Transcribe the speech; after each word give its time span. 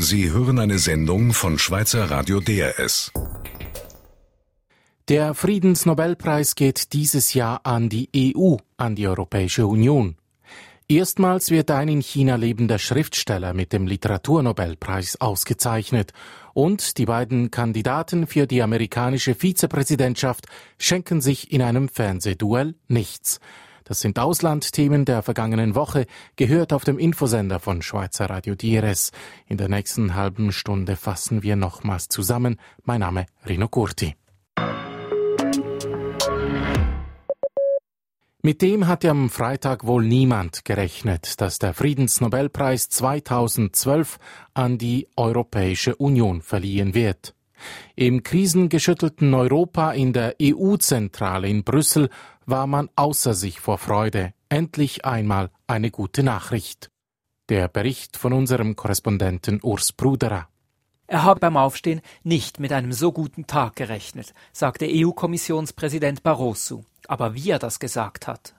Sie 0.00 0.30
hören 0.30 0.60
eine 0.60 0.78
Sendung 0.78 1.32
von 1.32 1.58
Schweizer 1.58 2.08
Radio 2.08 2.38
DRS. 2.38 3.10
Der 5.08 5.34
Friedensnobelpreis 5.34 6.54
geht 6.54 6.92
dieses 6.92 7.34
Jahr 7.34 7.62
an 7.64 7.88
die 7.88 8.08
EU, 8.14 8.56
an 8.76 8.94
die 8.94 9.08
Europäische 9.08 9.66
Union. 9.66 10.14
Erstmals 10.86 11.50
wird 11.50 11.72
ein 11.72 11.88
in 11.88 12.00
China 12.00 12.36
lebender 12.36 12.78
Schriftsteller 12.78 13.54
mit 13.54 13.72
dem 13.72 13.88
Literaturnobelpreis 13.88 15.20
ausgezeichnet 15.20 16.12
und 16.54 16.96
die 16.96 17.06
beiden 17.06 17.50
Kandidaten 17.50 18.28
für 18.28 18.46
die 18.46 18.62
amerikanische 18.62 19.34
Vizepräsidentschaft 19.34 20.46
schenken 20.78 21.20
sich 21.20 21.50
in 21.50 21.60
einem 21.60 21.88
Fernsehduell 21.88 22.76
nichts. 22.86 23.40
Das 23.88 24.00
sind 24.00 24.18
Auslandthemen 24.18 25.06
der 25.06 25.22
vergangenen 25.22 25.74
Woche, 25.74 26.04
gehört 26.36 26.74
auf 26.74 26.84
dem 26.84 26.98
Infosender 26.98 27.58
von 27.58 27.80
Schweizer 27.80 28.26
Radio 28.26 28.54
DRS. 28.54 29.12
In 29.46 29.56
der 29.56 29.70
nächsten 29.70 30.14
halben 30.14 30.52
Stunde 30.52 30.94
fassen 30.94 31.42
wir 31.42 31.56
nochmals 31.56 32.08
zusammen. 32.08 32.60
Mein 32.84 33.00
Name 33.00 33.24
Rino 33.48 33.66
Curti. 33.66 34.14
Mit 38.42 38.60
dem 38.60 38.86
hatte 38.86 39.08
am 39.08 39.30
Freitag 39.30 39.86
wohl 39.86 40.04
niemand 40.04 40.66
gerechnet, 40.66 41.40
dass 41.40 41.58
der 41.58 41.72
Friedensnobelpreis 41.72 42.90
2012 42.90 44.18
an 44.52 44.76
die 44.76 45.08
Europäische 45.16 45.96
Union 45.96 46.42
verliehen 46.42 46.92
wird. 46.92 47.34
Im 47.96 48.22
krisengeschüttelten 48.22 49.34
Europa 49.34 49.92
in 49.92 50.12
der 50.12 50.36
EU-Zentrale 50.40 51.48
in 51.48 51.64
Brüssel 51.64 52.10
war 52.48 52.66
man 52.66 52.88
außer 52.96 53.34
sich 53.34 53.60
vor 53.60 53.78
Freude. 53.78 54.32
Endlich 54.48 55.04
einmal 55.04 55.50
eine 55.66 55.90
gute 55.90 56.22
Nachricht. 56.22 56.90
Der 57.48 57.68
Bericht 57.68 58.16
von 58.16 58.32
unserem 58.32 58.76
Korrespondenten 58.76 59.60
Urs 59.62 59.92
Bruderer. 59.92 60.48
Er 61.06 61.24
habe 61.24 61.40
beim 61.40 61.56
Aufstehen 61.56 62.02
nicht 62.22 62.60
mit 62.60 62.72
einem 62.72 62.92
so 62.92 63.12
guten 63.12 63.46
Tag 63.46 63.76
gerechnet, 63.76 64.34
sagte 64.52 64.86
EU-Kommissionspräsident 64.86 66.22
Barroso. 66.22 66.84
Aber 67.06 67.34
wie 67.34 67.50
er 67.50 67.58
das 67.58 67.78
gesagt 67.78 68.26
hat. 68.26 68.54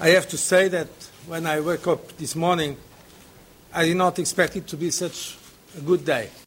I 0.00 0.16
have 0.16 0.28
to 0.28 0.36
say 0.36 0.70
that 0.70 0.88
when 1.28 1.44
I 1.44 1.62
woke 1.64 1.90
up 1.90 2.16
this 2.18 2.34
morning, 2.34 2.76
I 3.74 3.86
did 3.86 3.96
not 3.96 4.18
expect 4.18 4.56
it 4.56 4.66
to 4.68 4.76
be 4.76 4.90
such. 4.90 5.36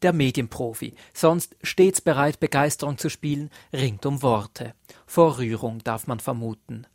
Der 0.02 0.14
Medienprofi, 0.14 0.94
sonst 1.14 1.56
stets 1.64 2.02
bereit, 2.02 2.40
Begeisterung 2.40 2.98
zu 2.98 3.10
spielen, 3.10 3.50
ringt 3.74 4.06
um 4.06 4.22
Worte. 4.22 4.74
Vor 5.08 5.40
Rührung 5.40 5.84
darf 5.84 6.08
man 6.08 6.20
vermuten. 6.20 6.88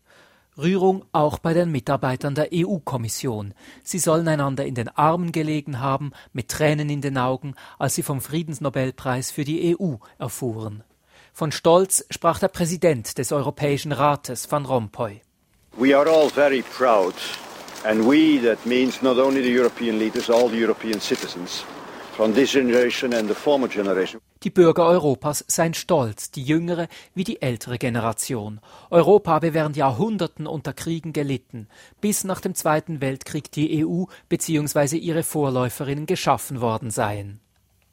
Rührung 0.59 1.05
auch 1.13 1.39
bei 1.39 1.55
den 1.55 1.71
Mitarbeitern 1.71 2.35
der 2.35 2.49
EU-Kommission. 2.53 3.55
Sie 3.83 3.99
sollen 3.99 4.29
einander 4.29 4.65
in 4.65 4.75
den 4.75 4.89
Armen 4.89 5.33
gelegen 5.33 5.81
haben, 5.81 6.13
mit 6.33 6.49
Tränen 6.49 6.91
in 6.91 7.01
den 7.01 7.19
Augen, 7.19 7.55
als 7.79 7.95
sie 7.95 8.03
vom 8.03 8.21
Friedensnobelpreis 8.21 9.31
für 9.31 9.45
die 9.45 9.77
EU 9.77 9.95
erfuhren. 10.19 10.85
Von 11.33 11.53
Stolz 11.53 12.05
sprach 12.11 12.39
der 12.39 12.49
Präsident 12.49 13.17
des 13.17 13.33
Europäischen 13.33 13.93
Rates, 13.93 14.51
Van 14.51 14.67
Rompuy. 14.67 15.23
We 15.77 15.97
are 15.97 16.11
all 16.11 16.29
very 16.29 16.63
proud, 16.63 17.15
and 17.85 18.05
we, 18.05 18.41
that 18.43 18.67
means 18.67 19.01
not 19.03 19.19
only 19.19 19.41
the 19.43 19.57
European 19.57 19.99
leaders, 19.99 20.29
all 20.29 20.49
the 20.51 20.61
European 20.61 21.01
citizens, 21.01 21.65
Die 24.43 24.51
Bürger 24.51 24.87
Europas 24.87 25.45
seien 25.49 25.73
stolz, 25.73 26.31
die 26.31 26.43
jüngere 26.43 26.87
wie 27.15 27.25
die 27.25 27.41
ältere 27.41 27.79
Generation. 27.79 28.61
Europa 28.91 29.31
habe 29.31 29.55
während 29.55 29.77
Jahrhunderten 29.77 30.47
unter 30.47 30.75
Kriegen 30.75 31.15
gelitten, 31.15 31.67
bis 32.03 32.25
nach 32.25 32.43
dem 32.43 32.55
Zweiten 32.55 33.01
Weltkrieg 33.01 33.51
die 33.53 33.87
EU 33.87 34.05
bzw. 34.29 34.99
ihre 34.99 35.23
Vorläuferinnen 35.23 36.05
geschaffen 36.05 36.61
worden 36.61 36.91
seien. 36.91 37.41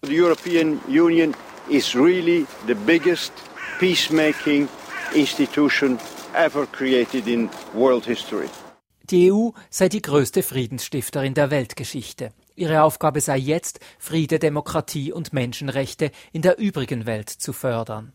The 0.04 0.22
European 0.22 0.80
Union 0.88 1.34
is 1.70 1.96
really 1.96 2.46
the 2.68 2.76
biggest 2.76 3.32
peacemaking 3.80 4.68
institution 5.14 5.98
ever 6.34 6.66
created 6.66 7.28
in 7.28 7.50
world 7.74 8.06
history. 8.06 8.50
Die 9.10 9.32
EU 9.32 9.52
sei 9.70 9.88
die 9.88 10.02
größte 10.02 10.44
Friedensstifterin 10.44 11.34
der 11.34 11.50
Weltgeschichte. 11.50 12.34
Ihre 12.58 12.82
Aufgabe 12.82 13.22
sei 13.22 13.38
jetzt, 13.38 13.80
Friede, 14.00 14.40
Demokratie 14.40 15.14
und 15.14 15.32
Menschenrechte 15.32 16.10
in 16.32 16.42
der 16.42 16.58
übrigen 16.58 17.06
Welt 17.06 17.30
zu 17.30 17.54
fördern. 17.54 18.14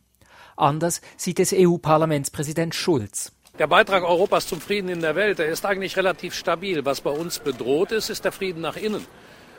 Anders 0.57 1.01
sieht 1.17 1.39
es 1.39 1.55
EU-Parlamentspräsident 1.57 2.75
Schulz. 2.75 3.31
Der 3.61 3.69
Beitrag 3.69 4.03
Europas 4.03 4.49
zum 4.49 4.61
Frieden 4.61 4.89
in 4.89 5.01
der 5.01 5.15
Welt, 5.15 5.39
der 5.39 5.47
ist 5.47 5.65
eigentlich 5.65 5.97
relativ 5.97 6.35
stabil. 6.35 6.85
Was 6.85 7.03
bei 7.03 7.11
uns 7.11 7.39
bedroht 7.39 7.93
ist, 7.93 8.11
ist 8.11 8.25
der 8.25 8.33
Frieden 8.33 8.63
nach 8.63 8.77
innen. 8.77 9.07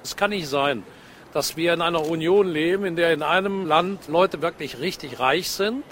Es 0.04 0.18
kann 0.18 0.32
nicht 0.32 0.50
sein, 0.50 0.84
dass 1.32 1.56
wir 1.56 1.74
in 1.74 1.82
einer 1.82 2.06
Union 2.06 2.50
leben, 2.50 2.84
in 2.84 2.98
der 2.98 3.14
in 3.14 3.24
einem 3.24 3.66
Land 3.66 4.10
Leute 4.10 4.42
wirklich 4.42 4.80
richtig 4.80 5.18
reich 5.18 5.50
sind 5.50 5.86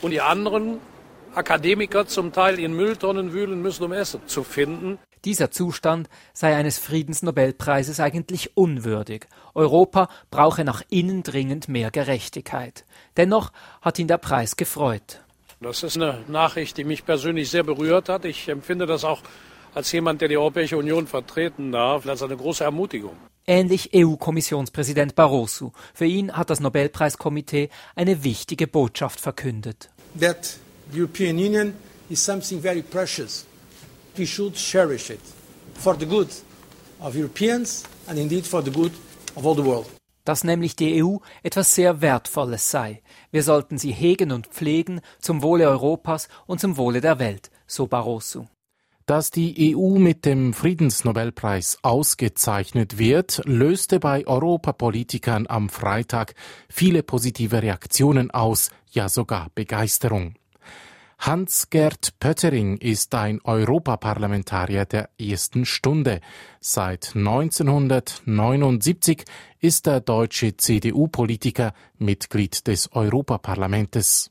und 0.00 0.12
die 0.12 0.20
anderen 0.20 0.78
Akademiker 1.34 2.06
zum 2.06 2.32
Teil 2.32 2.60
in 2.60 2.72
Mülltonnen 2.72 3.32
wühlen 3.32 3.60
müssen, 3.60 3.82
um 3.82 3.92
Essen 3.92 4.20
zu 4.26 4.44
finden. 4.44 4.98
Dieser 5.24 5.50
Zustand 5.50 6.08
sei 6.32 6.54
eines 6.56 6.78
Friedensnobelpreises 6.78 8.00
eigentlich 8.00 8.56
unwürdig. 8.56 9.26
Europa 9.54 10.08
brauche 10.30 10.64
nach 10.64 10.82
innen 10.88 11.22
dringend 11.22 11.68
mehr 11.68 11.90
Gerechtigkeit. 11.90 12.84
Dennoch 13.16 13.52
hat 13.82 13.98
ihn 13.98 14.08
der 14.08 14.18
Preis 14.18 14.56
gefreut. 14.56 15.20
Das 15.60 15.82
ist 15.82 15.96
eine 15.96 16.20
Nachricht, 16.28 16.76
die 16.76 16.84
mich 16.84 17.04
persönlich 17.04 17.50
sehr 17.50 17.64
berührt 17.64 18.08
hat. 18.08 18.24
Ich 18.24 18.48
empfinde 18.48 18.86
das 18.86 19.04
auch 19.04 19.22
als 19.74 19.90
jemand, 19.92 20.20
der 20.20 20.28
die 20.28 20.36
Europäische 20.36 20.76
Union 20.76 21.06
vertreten 21.06 21.72
darf, 21.72 22.06
als 22.06 22.22
eine 22.22 22.36
große 22.36 22.62
Ermutigung. 22.64 23.16
Ähnlich 23.46 23.90
EU-Kommissionspräsident 23.94 25.14
Barroso. 25.14 25.72
Für 25.94 26.04
ihn 26.04 26.36
hat 26.36 26.50
das 26.50 26.60
Nobelpreiskomitee 26.60 27.70
eine 27.96 28.22
wichtige 28.22 28.66
Botschaft 28.66 29.20
verkündet. 29.20 29.90
That 30.20 30.58
the 30.92 31.00
European 31.00 31.36
Union 31.36 31.74
is 32.08 32.24
something 32.24 32.60
very 32.60 32.82
precious. 32.82 33.46
We 34.18 34.26
should 34.26 34.54
cherish 34.54 35.10
it 35.10 35.20
for 35.74 35.96
the 35.96 36.06
good 36.06 36.28
of 37.00 37.14
Europeans 37.14 37.84
and 38.08 38.18
indeed 38.18 38.44
for 38.44 38.62
the 38.62 38.70
good 38.70 38.92
of 39.36 39.46
all 39.46 39.54
the 39.54 39.64
world. 39.64 39.86
Dass 40.24 40.44
nämlich 40.44 40.74
die 40.74 41.02
EU 41.02 41.18
etwas 41.42 41.74
sehr 41.74 42.00
Wertvolles 42.00 42.70
sei. 42.70 43.00
Wir 43.30 43.42
sollten 43.42 43.78
sie 43.78 43.92
hegen 43.92 44.32
und 44.32 44.48
pflegen 44.48 45.00
zum 45.20 45.42
Wohle 45.42 45.68
Europas 45.68 46.28
und 46.46 46.60
zum 46.60 46.76
Wohle 46.76 47.00
der 47.00 47.18
Welt, 47.18 47.50
so 47.66 47.86
Barroso. 47.86 48.48
Dass 49.06 49.30
die 49.30 49.74
EU 49.74 49.98
mit 49.98 50.26
dem 50.26 50.52
Friedensnobelpreis 50.52 51.78
ausgezeichnet 51.82 52.98
wird, 52.98 53.40
löste 53.46 54.00
bei 54.00 54.26
Europapolitikern 54.26 55.46
am 55.48 55.70
Freitag 55.70 56.34
viele 56.68 57.02
positive 57.02 57.62
Reaktionen 57.62 58.30
aus, 58.30 58.70
ja 58.90 59.08
sogar 59.08 59.48
Begeisterung. 59.54 60.34
Hans-Gerd 61.18 62.20
Pöttering 62.20 62.76
ist 62.76 63.14
ein 63.14 63.40
Europaparlamentarier 63.42 64.84
der 64.84 65.08
ersten 65.20 65.64
Stunde. 65.64 66.20
Seit 66.60 67.16
1979 67.16 69.24
ist 69.58 69.86
der 69.86 70.00
deutsche 70.00 70.56
CDU-Politiker 70.56 71.72
Mitglied 71.98 72.68
des 72.68 72.92
Europaparlamentes. 72.92 74.30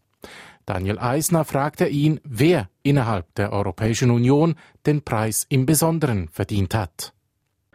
Daniel 0.66 1.00
Eisner 1.00 1.44
fragte 1.44 1.88
ihn, 1.88 2.22
wer 2.24 2.70
innerhalb 2.84 3.36
der 3.36 3.52
Europäischen 3.52 4.10
Union 4.10 4.56
den 4.86 5.04
Preis 5.04 5.46
im 5.50 5.66
Besonderen 5.66 6.30
verdient 6.30 6.74
hat. 6.74 7.14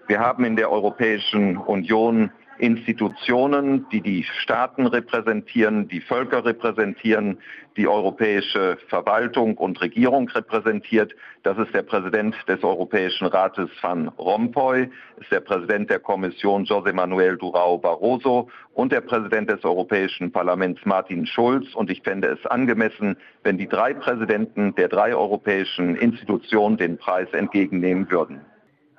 Wir 0.06 0.20
haben 0.20 0.44
in 0.44 0.56
der 0.56 0.70
Europäischen 0.70 1.58
Union 1.58 2.30
Institutionen, 2.62 3.88
die 3.90 4.00
die 4.00 4.22
Staaten 4.22 4.86
repräsentieren, 4.86 5.88
die 5.88 6.00
Völker 6.00 6.44
repräsentieren, 6.44 7.38
die 7.76 7.88
europäische 7.88 8.78
Verwaltung 8.86 9.56
und 9.56 9.80
Regierung 9.80 10.28
repräsentiert. 10.28 11.12
Das 11.42 11.58
ist 11.58 11.74
der 11.74 11.82
Präsident 11.82 12.36
des 12.46 12.62
Europäischen 12.62 13.26
Rates 13.26 13.68
Van 13.80 14.06
Rompuy, 14.16 14.88
ist 15.20 15.32
der 15.32 15.40
Präsident 15.40 15.90
der 15.90 15.98
Kommission 15.98 16.64
José 16.64 16.92
Manuel 16.92 17.36
Durao 17.36 17.78
Barroso 17.78 18.48
und 18.74 18.92
der 18.92 19.00
Präsident 19.00 19.50
des 19.50 19.64
Europäischen 19.64 20.30
Parlaments 20.30 20.80
Martin 20.84 21.26
Schulz. 21.26 21.74
Und 21.74 21.90
ich 21.90 22.02
fände 22.02 22.28
es 22.28 22.46
angemessen, 22.46 23.16
wenn 23.42 23.58
die 23.58 23.68
drei 23.68 23.92
Präsidenten 23.92 24.72
der 24.76 24.86
drei 24.86 25.16
europäischen 25.16 25.96
Institutionen 25.96 26.76
den 26.76 26.96
Preis 26.96 27.28
entgegennehmen 27.32 28.08
würden. 28.08 28.40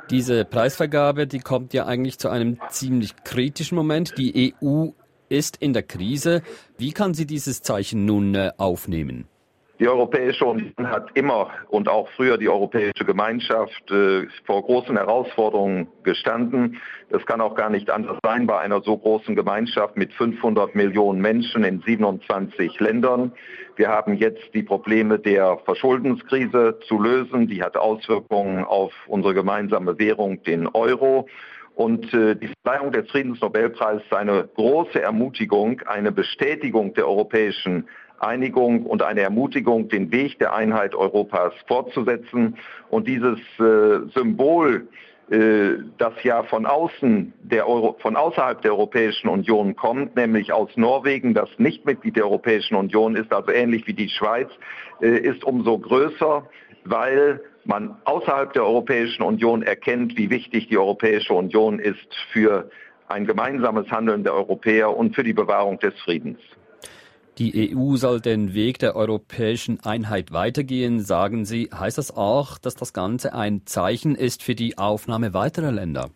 Diese 0.09 0.45
Preisvergabe, 0.45 1.27
die 1.27 1.39
kommt 1.39 1.73
ja 1.73 1.85
eigentlich 1.85 2.19
zu 2.19 2.29
einem 2.29 2.59
ziemlich 2.69 3.15
kritischen 3.23 3.75
Moment. 3.75 4.17
Die 4.17 4.53
EU 4.61 4.89
ist 5.29 5.57
in 5.57 5.73
der 5.73 5.83
Krise. 5.83 6.41
Wie 6.77 6.91
kann 6.91 7.13
sie 7.13 7.25
dieses 7.25 7.61
Zeichen 7.61 8.05
nun 8.05 8.35
äh, 8.35 8.51
aufnehmen? 8.57 9.27
Die 9.79 9.87
Europäische 9.87 10.45
Union 10.45 10.87
hat 10.87 11.09
immer 11.15 11.49
und 11.67 11.89
auch 11.89 12.07
früher 12.09 12.37
die 12.37 12.47
Europäische 12.47 13.05
Gemeinschaft 13.05 13.89
äh, 13.89 14.27
vor 14.45 14.63
großen 14.63 14.95
Herausforderungen 14.95 15.87
gestanden. 16.03 16.79
Das 17.09 17.25
kann 17.25 17.41
auch 17.41 17.55
gar 17.55 17.71
nicht 17.71 17.89
anders 17.89 18.19
sein 18.23 18.45
bei 18.45 18.59
einer 18.59 18.81
so 18.83 18.95
großen 18.95 19.35
Gemeinschaft 19.35 19.97
mit 19.97 20.13
500 20.13 20.75
Millionen 20.75 21.21
Menschen 21.21 21.63
in 21.63 21.81
27 21.81 22.79
Ländern. 22.79 23.31
Wir 23.75 23.89
haben 23.89 24.13
jetzt 24.13 24.53
die 24.53 24.61
Probleme 24.61 25.17
der 25.17 25.57
Verschuldenskrise 25.65 26.77
zu 26.87 27.01
lösen. 27.01 27.47
Die 27.47 27.63
hat 27.63 27.75
Auswirkungen 27.75 28.63
auf 28.65 28.93
unsere 29.07 29.33
gemeinsame 29.33 29.97
Währung, 29.97 30.43
den 30.43 30.67
Euro. 30.67 31.27
Und 31.73 32.13
äh, 32.13 32.35
die 32.35 32.51
Verleihung 32.61 32.91
des 32.91 33.09
Friedensnobelpreises 33.09 34.03
ist 34.03 34.13
eine 34.13 34.47
große 34.53 35.01
Ermutigung, 35.01 35.81
eine 35.87 36.11
Bestätigung 36.11 36.93
der 36.93 37.07
europäischen 37.07 37.87
Einigung 38.23 38.85
und 38.85 39.01
eine 39.01 39.21
Ermutigung, 39.21 39.89
den 39.89 40.11
Weg 40.11 40.39
der 40.39 40.53
Einheit 40.53 40.95
Europas 40.95 41.53
fortzusetzen. 41.67 42.57
Und 42.89 43.07
dieses 43.07 43.39
äh, 43.59 44.07
Symbol, 44.13 44.87
äh, 45.29 45.79
das 45.97 46.13
ja 46.23 46.43
von 46.43 46.65
außen 46.65 47.33
der 47.43 47.67
Euro, 47.67 47.95
von 47.99 48.15
außerhalb 48.15 48.61
der 48.61 48.71
Europäischen 48.71 49.29
Union 49.29 49.75
kommt, 49.75 50.15
nämlich 50.15 50.51
aus 50.51 50.69
Norwegen, 50.75 51.33
das 51.33 51.49
nicht 51.57 51.85
Mitglied 51.85 52.15
der 52.15 52.25
Europäischen 52.25 52.75
Union 52.75 53.15
ist, 53.15 53.31
also 53.31 53.51
ähnlich 53.51 53.87
wie 53.87 53.93
die 53.93 54.09
Schweiz, 54.09 54.49
äh, 55.01 55.17
ist 55.17 55.43
umso 55.43 55.77
größer, 55.77 56.47
weil 56.85 57.41
man 57.65 57.95
außerhalb 58.03 58.51
der 58.53 58.63
Europäischen 58.63 59.23
Union 59.23 59.63
erkennt, 59.63 60.17
wie 60.17 60.29
wichtig 60.29 60.67
die 60.67 60.77
Europäische 60.77 61.33
Union 61.33 61.79
ist 61.79 62.13
für 62.31 62.69
ein 63.07 63.25
gemeinsames 63.25 63.89
Handeln 63.89 64.23
der 64.23 64.33
Europäer 64.33 64.95
und 64.95 65.15
für 65.15 65.23
die 65.23 65.33
Bewahrung 65.33 65.79
des 65.79 65.93
Friedens. 66.01 66.39
Die 67.39 67.75
EU 67.75 67.95
soll 67.95 68.21
den 68.21 68.53
Weg 68.53 68.77
der 68.77 68.95
europäischen 68.95 69.79
Einheit 69.83 70.31
weitergehen, 70.31 70.99
sagen 70.99 71.45
Sie. 71.45 71.69
Heißt 71.73 71.97
das 71.97 72.15
auch, 72.15 72.59
dass 72.59 72.75
das 72.75 72.93
Ganze 72.93 73.33
ein 73.33 73.63
Zeichen 73.65 74.13
ist 74.13 74.43
für 74.43 74.53
die 74.53 74.77
Aufnahme 74.77 75.33
weiterer 75.33 75.71
Länder? 75.71 76.11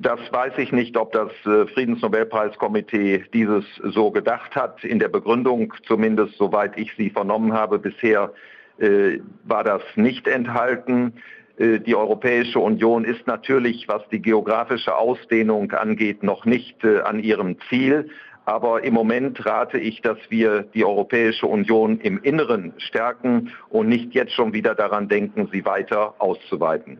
Das 0.00 0.18
weiß 0.32 0.54
ich 0.56 0.72
nicht, 0.72 0.96
ob 0.96 1.12
das 1.12 1.30
äh, 1.44 1.66
Friedensnobelpreiskomitee 1.66 3.26
dieses 3.32 3.64
so 3.84 4.10
gedacht 4.10 4.56
hat. 4.56 4.82
In 4.82 4.98
der 4.98 5.08
Begründung, 5.08 5.72
zumindest 5.86 6.36
soweit 6.36 6.76
ich 6.76 6.92
sie 6.96 7.10
vernommen 7.10 7.52
habe, 7.52 7.78
bisher 7.78 8.32
äh, 8.78 9.18
war 9.44 9.62
das 9.62 9.82
nicht 9.94 10.26
enthalten. 10.26 11.12
Äh, 11.58 11.80
die 11.80 11.94
Europäische 11.94 12.58
Union 12.58 13.04
ist 13.04 13.26
natürlich, 13.26 13.86
was 13.88 14.02
die 14.08 14.22
geografische 14.22 14.96
Ausdehnung 14.96 15.70
angeht, 15.72 16.24
noch 16.24 16.44
nicht 16.44 16.84
an 16.84 17.20
ihrem 17.20 17.58
Ziel. 17.68 18.08
Aber 18.50 18.82
im 18.82 18.94
Moment 18.94 19.46
rate 19.46 19.78
ich, 19.78 20.02
dass 20.02 20.18
wir 20.28 20.62
die 20.74 20.84
Europäische 20.84 21.46
Union 21.46 22.00
im 22.00 22.20
Inneren 22.20 22.74
stärken 22.78 23.52
und 23.68 23.88
nicht 23.88 24.12
jetzt 24.12 24.32
schon 24.32 24.52
wieder 24.52 24.74
daran 24.74 25.06
denken, 25.06 25.48
sie 25.52 25.64
weiter 25.64 26.16
auszuweiten. 26.18 26.98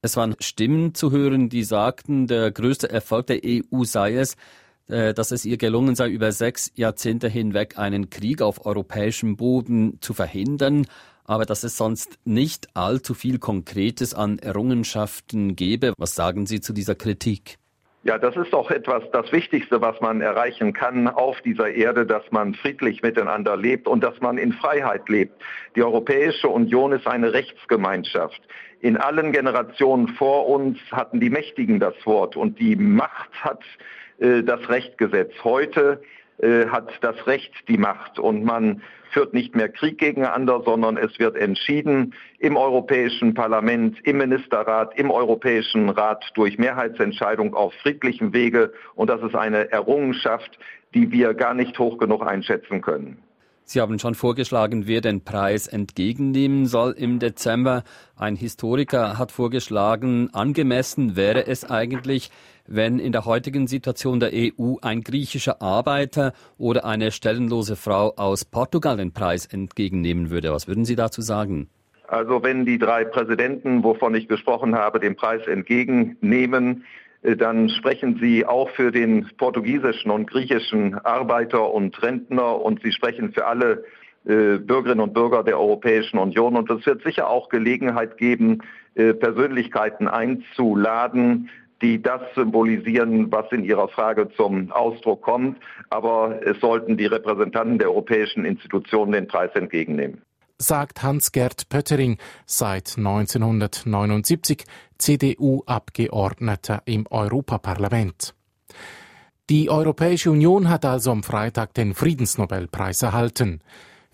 Es 0.00 0.16
waren 0.16 0.36
Stimmen 0.38 0.94
zu 0.94 1.10
hören, 1.10 1.48
die 1.48 1.64
sagten, 1.64 2.28
der 2.28 2.52
größte 2.52 2.88
Erfolg 2.88 3.26
der 3.26 3.40
EU 3.44 3.82
sei 3.82 4.14
es, 4.14 4.36
äh, 4.86 5.12
dass 5.12 5.32
es 5.32 5.44
ihr 5.44 5.56
gelungen 5.56 5.96
sei, 5.96 6.08
über 6.08 6.30
sechs 6.30 6.70
Jahrzehnte 6.76 7.28
hinweg 7.28 7.80
einen 7.80 8.08
Krieg 8.08 8.40
auf 8.40 8.64
europäischem 8.64 9.36
Boden 9.36 9.98
zu 10.00 10.14
verhindern, 10.14 10.86
aber 11.24 11.46
dass 11.46 11.64
es 11.64 11.76
sonst 11.76 12.20
nicht 12.24 12.76
allzu 12.76 13.14
viel 13.14 13.40
Konkretes 13.40 14.14
an 14.14 14.38
Errungenschaften 14.38 15.56
gebe. 15.56 15.94
Was 15.98 16.14
sagen 16.14 16.46
Sie 16.46 16.60
zu 16.60 16.72
dieser 16.72 16.94
Kritik? 16.94 17.58
Ja, 18.04 18.18
das 18.18 18.34
ist 18.36 18.52
doch 18.52 18.72
etwas 18.72 19.04
das 19.12 19.30
Wichtigste, 19.30 19.80
was 19.80 20.00
man 20.00 20.20
erreichen 20.20 20.72
kann 20.72 21.06
auf 21.06 21.40
dieser 21.42 21.70
Erde, 21.70 22.04
dass 22.04 22.24
man 22.32 22.54
friedlich 22.54 23.00
miteinander 23.00 23.56
lebt 23.56 23.86
und 23.86 24.02
dass 24.02 24.20
man 24.20 24.38
in 24.38 24.52
Freiheit 24.52 25.08
lebt. 25.08 25.40
Die 25.76 25.84
Europäische 25.84 26.48
Union 26.48 26.90
ist 26.90 27.06
eine 27.06 27.32
Rechtsgemeinschaft. 27.32 28.40
In 28.80 28.96
allen 28.96 29.30
Generationen 29.30 30.08
vor 30.08 30.48
uns 30.48 30.78
hatten 30.90 31.20
die 31.20 31.30
Mächtigen 31.30 31.78
das 31.78 31.94
Wort 32.04 32.34
und 32.34 32.58
die 32.58 32.74
Macht 32.74 33.32
hat 33.40 33.62
äh, 34.18 34.42
das 34.42 34.68
Recht 34.68 34.98
gesetzt. 34.98 35.44
Heute 35.44 36.02
äh, 36.42 36.66
hat 36.66 36.90
das 37.00 37.26
Recht 37.26 37.52
die 37.68 37.78
Macht 37.78 38.18
und 38.18 38.44
man 38.44 38.82
führt 39.12 39.32
nicht 39.34 39.54
mehr 39.54 39.68
Krieg 39.68 39.98
gegeneinander, 39.98 40.62
sondern 40.64 40.96
es 40.96 41.18
wird 41.18 41.36
entschieden 41.36 42.14
im 42.38 42.56
Europäischen 42.56 43.34
Parlament, 43.34 43.98
im 44.04 44.18
Ministerrat, 44.18 44.98
im 44.98 45.10
Europäischen 45.10 45.88
Rat 45.88 46.24
durch 46.34 46.58
Mehrheitsentscheidung 46.58 47.54
auf 47.54 47.72
friedlichem 47.82 48.32
Wege. 48.32 48.72
Und 48.94 49.08
das 49.08 49.22
ist 49.22 49.36
eine 49.36 49.70
Errungenschaft, 49.70 50.58
die 50.94 51.12
wir 51.12 51.34
gar 51.34 51.54
nicht 51.54 51.78
hoch 51.78 51.98
genug 51.98 52.26
einschätzen 52.26 52.80
können. 52.80 53.18
Sie 53.64 53.80
haben 53.80 53.98
schon 53.98 54.14
vorgeschlagen, 54.14 54.86
wer 54.86 55.00
den 55.00 55.22
Preis 55.22 55.68
entgegennehmen 55.68 56.66
soll 56.66 56.92
im 56.92 57.20
Dezember. 57.20 57.84
Ein 58.16 58.34
Historiker 58.34 59.18
hat 59.18 59.30
vorgeschlagen, 59.30 60.30
angemessen 60.32 61.16
wäre 61.16 61.46
es 61.46 61.64
eigentlich, 61.70 62.30
wenn 62.66 62.98
in 62.98 63.12
der 63.12 63.24
heutigen 63.24 63.66
Situation 63.66 64.20
der 64.20 64.30
EU 64.32 64.76
ein 64.82 65.02
griechischer 65.02 65.62
Arbeiter 65.62 66.32
oder 66.58 66.84
eine 66.84 67.10
stellenlose 67.10 67.76
Frau 67.76 68.14
aus 68.16 68.44
Portugal 68.44 68.96
den 68.96 69.12
Preis 69.12 69.46
entgegennehmen 69.46 70.30
würde. 70.30 70.52
Was 70.52 70.68
würden 70.68 70.84
Sie 70.84 70.96
dazu 70.96 71.22
sagen? 71.22 71.68
Also 72.08 72.42
wenn 72.42 72.66
die 72.66 72.78
drei 72.78 73.04
Präsidenten, 73.04 73.82
wovon 73.82 74.14
ich 74.14 74.28
gesprochen 74.28 74.74
habe, 74.74 75.00
den 75.00 75.16
Preis 75.16 75.46
entgegennehmen, 75.46 76.84
äh, 77.22 77.36
dann 77.36 77.70
sprechen 77.70 78.18
Sie 78.20 78.44
auch 78.44 78.70
für 78.70 78.92
den 78.92 79.28
portugiesischen 79.38 80.10
und 80.10 80.28
griechischen 80.28 80.94
Arbeiter 80.94 81.72
und 81.72 82.02
Rentner 82.02 82.60
und 82.60 82.82
Sie 82.82 82.92
sprechen 82.92 83.32
für 83.32 83.46
alle 83.46 83.84
äh, 84.24 84.58
Bürgerinnen 84.58 85.00
und 85.00 85.14
Bürger 85.14 85.42
der 85.42 85.58
Europäischen 85.58 86.18
Union. 86.18 86.56
Und 86.56 86.70
es 86.70 86.84
wird 86.86 87.02
sicher 87.02 87.28
auch 87.28 87.48
Gelegenheit 87.48 88.18
geben, 88.18 88.62
äh, 88.94 89.14
Persönlichkeiten 89.14 90.06
einzuladen, 90.06 91.48
die 91.82 92.00
das 92.00 92.20
symbolisieren, 92.34 93.30
was 93.30 93.50
in 93.50 93.64
Ihrer 93.64 93.88
Frage 93.88 94.30
zum 94.36 94.70
Ausdruck 94.70 95.22
kommt. 95.22 95.58
Aber 95.90 96.40
es 96.44 96.58
sollten 96.60 96.96
die 96.96 97.06
Repräsentanten 97.06 97.78
der 97.78 97.88
europäischen 97.88 98.44
Institutionen 98.44 99.12
den 99.12 99.26
Preis 99.28 99.50
entgegennehmen 99.54 100.22
sagt 100.58 101.02
Hans-Gerd 101.02 101.68
Pöttering, 101.68 102.18
seit 102.46 102.96
1979 102.96 104.64
CDU-Abgeordneter 104.96 106.82
im 106.84 107.06
Europaparlament. 107.10 108.34
Die 109.50 109.70
Europäische 109.70 110.30
Union 110.30 110.68
hat 110.68 110.84
also 110.84 111.10
am 111.10 111.24
Freitag 111.24 111.74
den 111.74 111.94
Friedensnobelpreis 111.94 113.02
erhalten 113.02 113.60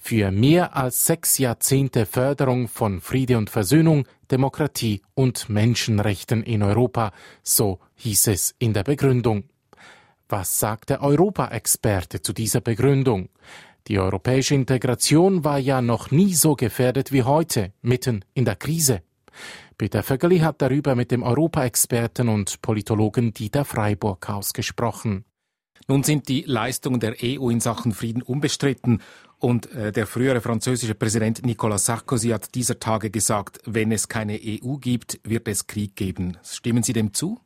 für 0.09 0.31
mehr 0.31 0.75
als 0.75 1.05
sechs 1.05 1.37
Jahrzehnte 1.37 2.07
Förderung 2.07 2.67
von 2.67 3.03
Friede 3.03 3.37
und 3.37 3.51
Versöhnung, 3.51 4.07
Demokratie 4.31 5.03
und 5.13 5.51
Menschenrechten 5.51 6.43
in 6.45 6.63
Europa, 6.63 7.13
so 7.43 7.81
hieß 7.97 8.29
es 8.29 8.55
in 8.59 8.73
der 8.73 8.85
Begründung. 8.85 9.45
Was 10.27 10.59
sagt 10.59 10.89
der 10.89 11.03
Europa-Experte 11.03 12.23
zu 12.23 12.33
dieser 12.33 12.63
Begründung? 12.63 13.29
Die 13.87 13.99
europäische 13.99 14.55
Integration 14.55 15.45
war 15.45 15.59
ja 15.59 15.83
noch 15.83 16.11
nie 16.11 16.33
so 16.33 16.57
gefährdet 16.57 17.13
wie 17.13 17.25
heute, 17.25 17.75
mitten 17.83 18.25
in 18.33 18.47
der 18.47 18.57
Krise. 18.57 19.03
Peter 19.77 20.03
Vögeli 20.03 20.39
hat 20.39 20.63
darüber 20.63 20.95
mit 20.95 21.11
dem 21.11 21.23
Europa-Experten 21.23 22.31
und 22.31 22.63
Politologen 22.63 23.35
Dieter 23.35 23.67
Freiburg 23.67 24.31
ausgesprochen. 24.31 25.27
Nun 25.87 26.03
sind 26.03 26.29
die 26.29 26.43
Leistungen 26.43 27.01
der 27.01 27.17
EU 27.23 27.49
in 27.49 27.61
Sachen 27.61 27.93
Frieden 27.93 28.21
unbestritten 28.21 29.01
und 29.39 29.71
äh, 29.73 29.93
der 29.93 30.07
frühere 30.07 30.41
französische 30.41 30.95
Präsident 30.95 31.45
Nicolas 31.45 31.85
Sarkozy 31.85 32.31
hat 32.31 32.55
dieser 32.55 32.79
Tage 32.81 33.11
gesagt, 33.11 33.61
wenn 33.65 33.93
es 33.93 34.09
keine 34.09 34.39
EU 34.43 34.77
gibt, 34.77 35.21
wird 35.25 35.47
es 35.49 35.67
Krieg 35.67 35.95
geben. 35.97 36.37
Stimmen 36.43 36.83
Sie 36.83 36.93
dem 36.93 37.15
zu? 37.15 37.41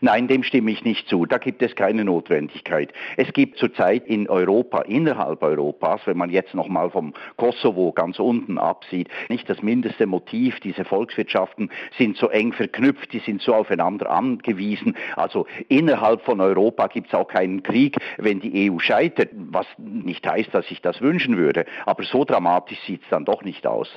Nein, 0.00 0.28
dem 0.28 0.42
stimme 0.42 0.70
ich 0.70 0.84
nicht 0.84 1.08
zu. 1.08 1.26
Da 1.26 1.38
gibt 1.38 1.62
es 1.62 1.74
keine 1.74 2.04
Notwendigkeit. 2.04 2.92
Es 3.16 3.32
gibt 3.32 3.58
zurzeit 3.58 4.06
in 4.06 4.28
Europa, 4.28 4.82
innerhalb 4.82 5.42
Europas, 5.42 6.00
wenn 6.06 6.16
man 6.16 6.30
jetzt 6.30 6.54
nochmal 6.54 6.90
vom 6.90 7.14
Kosovo 7.36 7.92
ganz 7.92 8.18
unten 8.18 8.58
absieht, 8.58 9.08
nicht 9.28 9.48
das 9.48 9.62
mindeste 9.62 10.06
Motiv. 10.06 10.60
Diese 10.60 10.84
Volkswirtschaften 10.84 11.70
sind 11.98 12.16
so 12.16 12.28
eng 12.28 12.52
verknüpft, 12.52 13.12
die 13.12 13.20
sind 13.20 13.42
so 13.42 13.54
aufeinander 13.54 14.10
angewiesen. 14.10 14.96
Also 15.16 15.46
innerhalb 15.68 16.22
von 16.22 16.40
Europa 16.40 16.86
gibt 16.88 17.08
es 17.08 17.14
auch 17.14 17.28
keinen 17.28 17.62
Krieg, 17.62 17.96
wenn 18.18 18.40
die 18.40 18.70
EU 18.70 18.78
scheitert, 18.78 19.30
was 19.34 19.66
nicht 19.78 20.26
heißt, 20.26 20.52
dass 20.52 20.70
ich 20.70 20.82
das 20.82 21.00
wünschen 21.00 21.36
würde. 21.36 21.66
Aber 21.84 22.04
so 22.04 22.24
dramatisch 22.24 22.78
sieht 22.86 23.02
es 23.02 23.08
dann 23.10 23.24
doch 23.24 23.42
nicht 23.42 23.66
aus. 23.66 23.88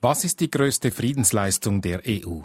Was 0.00 0.24
ist 0.24 0.40
die 0.40 0.50
größte 0.50 0.90
Friedensleistung 0.90 1.82
der 1.82 2.00
EU? 2.08 2.40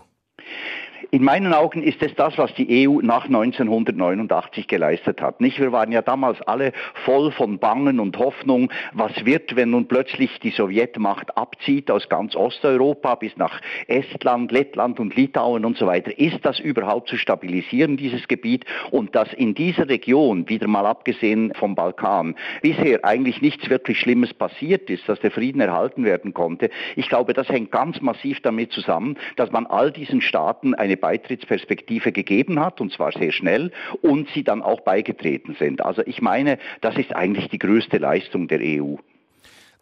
In 1.11 1.23
meinen 1.23 1.53
Augen 1.53 1.83
ist 1.83 2.01
es 2.01 2.13
das, 2.15 2.37
was 2.37 2.53
die 2.55 2.87
EU 2.87 3.01
nach 3.01 3.25
1989 3.25 4.67
geleistet 4.67 5.21
hat. 5.21 5.41
Nicht? 5.41 5.59
Wir 5.59 5.71
waren 5.71 5.91
ja 5.91 6.01
damals 6.01 6.41
alle 6.41 6.71
voll 7.05 7.31
von 7.31 7.59
Bangen 7.59 7.99
und 7.99 8.17
Hoffnung, 8.17 8.71
was 8.93 9.25
wird, 9.25 9.55
wenn 9.55 9.71
nun 9.71 9.87
plötzlich 9.87 10.39
die 10.39 10.51
Sowjetmacht 10.51 11.37
abzieht 11.37 11.91
aus 11.91 12.09
ganz 12.09 12.35
Osteuropa 12.35 13.15
bis 13.15 13.35
nach 13.37 13.61
Estland, 13.87 14.51
Lettland 14.51 14.99
und 14.99 15.15
Litauen 15.15 15.65
und 15.65 15.77
so 15.77 15.87
weiter. 15.87 16.17
Ist 16.17 16.43
das 16.43 16.59
überhaupt 16.59 17.09
zu 17.09 17.17
stabilisieren, 17.17 17.97
dieses 17.97 18.27
Gebiet? 18.27 18.65
Und 18.91 19.15
dass 19.15 19.31
in 19.33 19.53
dieser 19.53 19.87
Region, 19.89 20.49
wieder 20.49 20.67
mal 20.67 20.85
abgesehen 20.85 21.53
vom 21.55 21.75
Balkan, 21.75 22.35
bisher 22.61 23.03
eigentlich 23.05 23.41
nichts 23.41 23.69
wirklich 23.69 23.99
Schlimmes 23.99 24.33
passiert 24.33 24.89
ist, 24.89 25.07
dass 25.07 25.19
der 25.19 25.31
Frieden 25.31 25.61
erhalten 25.61 26.03
werden 26.03 26.33
konnte. 26.33 26.69
Ich 26.95 27.09
glaube, 27.09 27.33
das 27.33 27.49
hängt 27.49 27.71
ganz 27.71 28.01
massiv 28.01 28.41
damit 28.41 28.71
zusammen, 28.71 29.17
dass 29.35 29.51
man 29.51 29.65
all 29.65 29.91
diesen 29.91 30.21
Staaten 30.21 30.73
eine 30.73 30.94
Beitrittsperspektive 30.97 32.11
gegeben 32.11 32.59
hat, 32.59 32.81
und 32.81 32.91
zwar 32.91 33.11
sehr 33.11 33.31
schnell, 33.31 33.71
und 34.01 34.29
sie 34.33 34.43
dann 34.43 34.61
auch 34.61 34.81
beigetreten 34.81 35.55
sind. 35.59 35.83
Also 35.83 36.01
ich 36.05 36.21
meine, 36.21 36.57
das 36.81 36.97
ist 36.97 37.15
eigentlich 37.15 37.49
die 37.49 37.59
größte 37.59 37.97
Leistung 37.97 38.47
der 38.47 38.59
EU. 38.61 38.95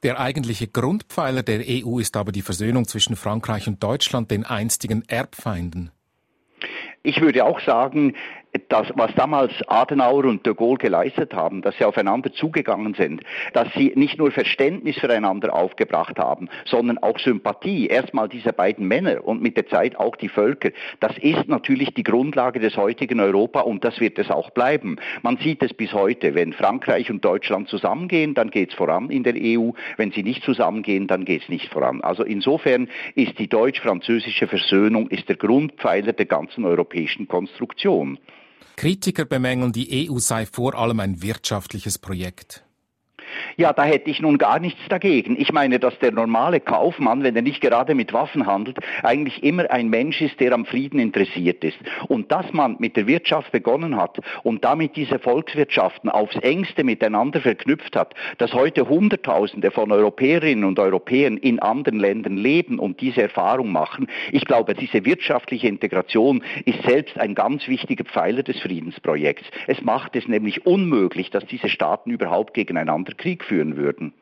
Der 0.04 0.20
eigentliche 0.20 0.68
Grundpfeiler 0.68 1.44
der 1.44 1.62
EU 1.66 2.00
ist 2.00 2.18
aber 2.18 2.34
die 2.34 2.42
Versöhnung 2.42 2.86
zwischen 2.86 3.16
Frankreich 3.16 3.68
und 3.68 3.82
Deutschland, 3.82 4.32
den 4.32 4.46
einstigen 4.46 5.04
Erbfeinden. 5.08 5.92
Ich 7.04 7.22
würde 7.22 7.46
auch 7.46 7.62
sagen, 7.62 8.14
das, 8.70 8.88
was 8.96 9.14
damals 9.16 9.52
Adenauer 9.68 10.26
und 10.26 10.46
de 10.46 10.54
Gaulle 10.54 10.78
geleistet 10.78 11.34
haben, 11.34 11.62
dass 11.62 11.78
sie 11.78 11.86
aufeinander 11.86 12.32
zugegangen 12.34 12.94
sind, 12.94 13.22
dass 13.54 13.68
sie 13.74 13.94
nicht 13.96 14.18
nur 14.18 14.32
Verständnis 14.32 14.98
füreinander 14.98 15.54
aufgebracht 15.54 16.18
haben, 16.20 16.50
sondern 16.66 16.98
auch 17.00 17.18
Sympathie, 17.20 17.88
erstmal 17.88 18.30
diese 18.30 18.54
beiden 18.54 18.88
Männer 18.88 19.26
und 19.26 19.42
mit 19.42 19.58
der 19.58 19.68
Zeit 19.68 19.96
auch 19.96 20.16
die 20.16 20.30
Völker, 20.30 20.70
das 21.00 21.18
ist 21.20 21.48
natürlich 21.48 21.94
die 21.94 22.04
Grundlage 22.04 22.60
des 22.60 22.78
heutigen 22.78 23.20
Europa 23.20 23.62
und 23.62 23.84
das 23.84 24.00
wird 24.00 24.20
es 24.20 24.30
auch 24.30 24.52
bleiben. 24.52 24.98
Man 25.22 25.38
sieht 25.38 25.64
es 25.64 25.74
bis 25.74 25.94
heute, 25.94 26.36
wenn 26.36 26.54
Frankreich 26.54 27.10
und 27.10 27.26
Deutschland 27.26 27.70
zusammengehen, 27.70 28.34
dann 28.34 28.52
geht 28.52 28.70
es 28.70 28.76
voran 28.76 29.10
in 29.10 29.24
der 29.24 29.36
EU, 29.36 29.72
wenn 29.98 30.12
sie 30.12 30.24
nicht 30.24 30.44
zusammengehen, 30.44 31.08
dann 31.08 31.26
geht 31.26 31.44
es 31.44 31.50
nicht 31.50 31.72
voran. 31.72 32.02
Also 32.02 32.24
insofern 32.24 32.88
ist 33.16 33.38
die 33.40 33.48
deutsch-französische 33.48 34.48
Versöhnung 34.48 35.08
ist 35.10 35.28
der 35.30 35.38
Grundpfeiler 35.38 36.14
der 36.14 36.26
ganzen 36.26 36.66
europäischen 36.66 37.28
Konstruktion. 37.28 38.20
Kritiker 38.76 39.26
bemängeln, 39.26 39.72
die 39.72 40.10
EU 40.10 40.20
sei 40.20 40.46
vor 40.46 40.76
allem 40.76 41.00
ein 41.00 41.22
wirtschaftliches 41.22 41.98
Projekt. 41.98 42.64
Ja, 43.56 43.72
da 43.72 43.84
hätte 43.84 44.10
ich 44.10 44.22
nun 44.22 44.38
gar 44.38 44.60
nichts 44.60 44.80
dagegen. 44.90 45.40
Ich 45.40 45.52
meine, 45.52 45.80
dass 45.80 45.98
der 46.00 46.12
normale 46.12 46.60
Kaufmann, 46.60 47.24
wenn 47.24 47.36
er 47.36 47.42
nicht 47.44 47.62
gerade 47.62 47.94
mit 47.94 48.12
Waffen 48.12 48.48
handelt, 48.48 48.78
eigentlich 49.04 49.44
immer 49.44 49.70
ein 49.70 49.90
Mensch 49.90 50.22
ist, 50.22 50.40
der 50.40 50.54
am 50.54 50.66
Frieden 50.66 51.00
interessiert 51.00 51.64
ist. 51.64 51.78
Und 52.08 52.32
dass 52.32 52.52
man 52.54 52.78
mit 52.80 52.96
der 52.96 53.06
Wirtschaft 53.06 53.52
begonnen 53.52 53.96
hat 53.96 54.20
und 54.42 54.64
damit 54.64 54.96
diese 54.96 55.20
Volkswirtschaften 55.20 56.10
aufs 56.10 56.36
engste 56.38 56.84
miteinander 56.84 57.42
verknüpft 57.42 57.96
hat, 57.96 58.16
dass 58.40 58.54
heute 58.54 58.90
Hunderttausende 58.90 59.70
von 59.70 59.92
Europäerinnen 59.92 60.64
und 60.64 60.80
Europäern 60.80 61.38
in 61.38 61.60
anderen 61.60 62.00
Ländern 62.00 62.38
leben 62.38 62.80
und 62.80 63.02
diese 63.02 63.22
Erfahrung 63.22 63.72
machen, 63.72 64.08
ich 64.32 64.46
glaube, 64.46 64.74
diese 64.74 65.06
wirtschaftliche 65.06 65.68
Integration 65.68 66.44
ist 66.66 66.82
selbst 66.84 67.20
ein 67.20 67.36
ganz 67.36 67.68
wichtiger 67.68 68.04
Pfeiler 68.04 68.42
des 68.42 68.60
Friedensprojekts. 68.62 69.46
Es 69.68 69.82
macht 69.82 70.16
es 70.16 70.28
nämlich 70.28 70.66
unmöglich, 70.66 71.30
dass 71.30 71.46
diese 71.46 71.70
Staaten 71.70 72.10
überhaupt 72.10 72.54
gegeneinander 72.54 73.14
Krieg 73.14 73.43
führen 73.48 73.78
würden. 73.78 74.14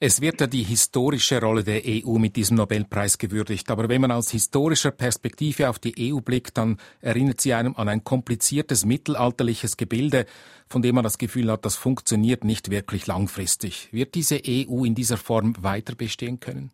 Es 0.00 0.20
wird 0.20 0.40
ja 0.40 0.46
die 0.46 0.64
historische 0.64 1.40
Rolle 1.40 1.62
der 1.62 1.82
EU 1.86 2.18
mit 2.18 2.36
diesem 2.36 2.56
Nobelpreis 2.56 3.16
gewürdigt. 3.16 3.70
Aber 3.70 3.88
wenn 3.88 4.00
man 4.00 4.10
aus 4.10 4.30
historischer 4.30 4.90
Perspektive 4.90 5.70
auf 5.70 5.78
die 5.78 6.12
EU 6.12 6.20
blickt, 6.20 6.58
dann 6.58 6.78
erinnert 7.00 7.40
sie 7.40 7.54
einem 7.54 7.74
an 7.76 7.88
ein 7.88 8.02
kompliziertes 8.02 8.84
mittelalterliches 8.84 9.76
Gebilde, 9.76 10.26
von 10.68 10.82
dem 10.82 10.96
man 10.96 11.04
das 11.04 11.16
Gefühl 11.16 11.50
hat, 11.50 11.64
das 11.64 11.76
funktioniert 11.76 12.44
nicht 12.44 12.70
wirklich 12.70 13.06
langfristig. 13.06 13.88
Wird 13.92 14.14
diese 14.14 14.42
EU 14.46 14.84
in 14.84 14.94
dieser 14.94 15.16
Form 15.16 15.54
weiter 15.60 15.94
bestehen 15.94 16.40
können? 16.40 16.70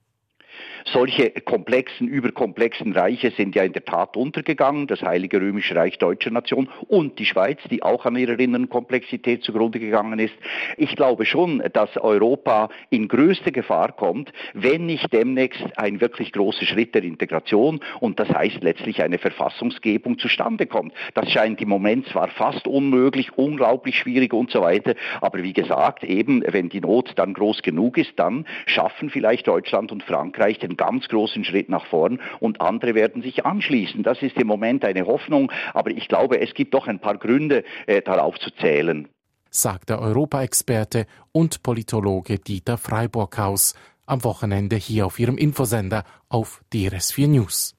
Solche 0.93 1.31
komplexen, 1.31 2.09
überkomplexen 2.09 2.93
Reiche 2.93 3.31
sind 3.31 3.55
ja 3.55 3.63
in 3.63 3.73
der 3.73 3.85
Tat 3.85 4.17
untergegangen, 4.17 4.87
das 4.87 5.03
Heilige 5.03 5.41
Römische 5.41 5.77
Reich 5.77 5.99
deutscher 5.99 6.31
Nation 6.31 6.69
und 6.89 7.19
die 7.19 7.27
Schweiz, 7.27 7.59
die 7.71 7.83
auch 7.83 8.05
an 8.07 8.17
ihrer 8.17 8.39
inneren 8.39 8.69
Komplexität 8.69 9.43
zugrunde 9.45 9.79
gegangen 9.79 10.19
ist. 10.19 10.35
Ich 10.77 10.97
glaube 10.97 11.27
schon, 11.27 11.63
dass 11.73 11.97
Europa 11.97 12.71
in 12.89 13.09
größte 13.09 13.53
Gefahr 13.53 13.93
kommt, 13.93 14.33
wenn 14.55 14.87
nicht 14.87 15.13
demnächst 15.13 15.65
ein 15.77 16.01
wirklich 16.01 16.33
großer 16.33 16.67
Schritt 16.67 16.95
der 16.95 17.05
Integration 17.05 17.81
und 18.01 18.19
das 18.19 18.29
heißt 18.29 18.63
letztlich 18.63 19.03
eine 19.03 19.19
Verfassungsgebung 19.19 20.19
zustande 20.19 20.67
kommt. 20.67 20.93
Das 21.15 21.31
scheint 21.31 21.61
im 21.61 21.69
Moment 21.69 22.07
zwar 22.09 22.29
fast 22.29 22.67
unmöglich, 22.67 23.37
unglaublich 23.37 23.99
schwierig 23.99 24.33
und 24.33 24.51
so 24.51 24.63
weiter, 24.63 24.95
aber 25.21 25.43
wie 25.43 25.53
gesagt, 25.53 26.05
eben 26.05 26.43
wenn 26.47 26.69
die 26.69 26.81
Not 26.81 27.13
dann 27.17 27.35
groß 27.35 27.63
genug 27.63 27.99
ist, 27.99 28.13
dann 28.17 28.47
schaffen 28.67 29.11
vielleicht 29.11 29.47
Deutschland 29.47 29.93
und 29.93 30.03
Frankreich 30.03 30.50
den 30.59 30.77
ganz 30.77 31.09
großen 31.09 31.45
Schritt 31.45 31.69
nach 31.69 31.87
vorn 31.87 32.21
und 32.41 32.61
andere 32.61 32.95
werden 32.95 33.23
sich 33.23 33.47
anschließen. 33.47 34.03
Das 34.03 34.23
ist 34.23 34.37
im 34.37 34.47
Moment 34.47 34.85
eine 34.85 35.07
Hoffnung, 35.07 35.53
aber 35.75 35.91
ich 35.91 36.09
glaube, 36.09 36.41
es 36.41 36.55
gibt 36.55 36.75
doch 36.75 36.87
ein 36.87 37.01
paar 37.01 37.19
Gründe, 37.19 37.65
äh, 37.87 38.03
darauf 38.03 38.39
zu 38.39 38.51
zählen. 38.51 39.09
Sagt 39.51 39.91
der 39.91 40.01
Europaexperte 40.01 41.07
und 41.33 41.63
Politologe 41.63 42.39
Dieter 42.39 42.79
Freiburghaus 42.79 43.75
am 44.07 44.25
Wochenende 44.25 44.77
hier 44.77 45.07
auf 45.07 45.19
ihrem 45.19 45.39
Infosender 45.39 46.05
auf 46.29 46.63
DRS4 46.73 47.29
News. 47.29 47.77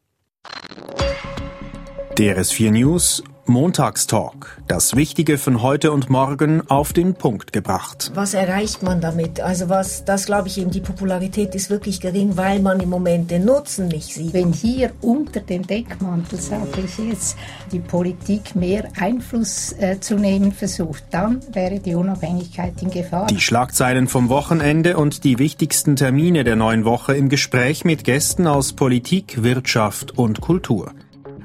DRS4 2.18 2.72
News 2.72 3.24
Montagstalk. 3.52 4.62
Das 4.68 4.96
Wichtige 4.96 5.38
von 5.38 5.62
heute 5.62 5.92
und 5.92 6.10
morgen 6.10 6.68
auf 6.70 6.94
den 6.94 7.16
Punkt 7.16 7.52
gebracht. 7.52 8.12
Was 8.16 8.34
erreicht 8.34 8.82
man 8.82 9.02
damit? 9.02 9.42
Also 9.42 9.68
was, 9.68 10.06
das 10.06 10.26
glaube 10.26 10.48
ich 10.48 10.58
eben, 10.58 10.72
die 10.72 10.80
Popularität 10.80 11.54
ist 11.54 11.70
wirklich 11.70 12.00
gering, 12.00 12.38
weil 12.38 12.62
man 12.62 12.80
im 12.80 12.90
Moment 12.90 13.30
den 13.30 13.44
Nutzen 13.44 13.90
nicht 13.90 14.14
sieht. 14.14 14.34
Wenn 14.34 14.54
hier 14.54 14.92
unter 15.02 15.42
dem 15.42 15.68
Deckmantel, 15.68 16.40
sage 16.40 16.82
ich 16.86 16.98
jetzt, 16.98 17.36
die 17.74 17.80
Politik 17.80 18.56
mehr 18.56 18.88
Einfluss 18.98 19.74
äh, 19.74 20.00
zu 20.00 20.16
nehmen 20.16 20.54
versucht, 20.54 21.04
dann 21.12 21.42
wäre 21.52 21.80
die 21.80 21.96
Unabhängigkeit 21.96 22.82
in 22.82 22.90
Gefahr. 22.90 23.28
Die 23.28 23.42
Schlagzeilen 23.42 24.08
vom 24.08 24.30
Wochenende 24.30 24.96
und 24.96 25.26
die 25.26 25.40
wichtigsten 25.40 25.98
Termine 25.98 26.46
der 26.46 26.56
neuen 26.56 26.86
Woche 26.86 27.16
im 27.18 27.28
Gespräch 27.28 27.84
mit 27.84 28.06
Gästen 28.06 28.48
aus 28.48 28.72
Politik, 28.74 29.44
Wirtschaft 29.44 30.18
und 30.18 30.40
Kultur. 30.40 30.94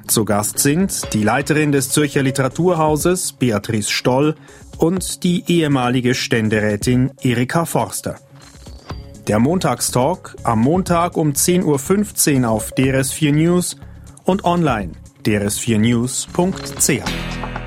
Zu 0.07 0.25
Gast 0.25 0.59
sind 0.59 1.13
die 1.13 1.23
Leiterin 1.23 1.71
des 1.71 1.89
Zürcher 1.89 2.23
Literaturhauses 2.23 3.33
Beatrice 3.33 3.91
Stoll 3.91 4.35
und 4.77 5.23
die 5.23 5.43
ehemalige 5.47 6.15
Ständerätin 6.15 7.11
Erika 7.21 7.65
Forster. 7.65 8.17
Der 9.27 9.39
Montagstalk 9.39 10.35
am 10.43 10.61
Montag 10.61 11.17
um 11.17 11.33
10.15 11.33 12.43
Uhr 12.43 12.49
auf 12.49 12.73
DRS4 12.73 13.33
News 13.33 13.77
und 14.23 14.45
online 14.45 14.93
drs4news.ch. 15.25 17.66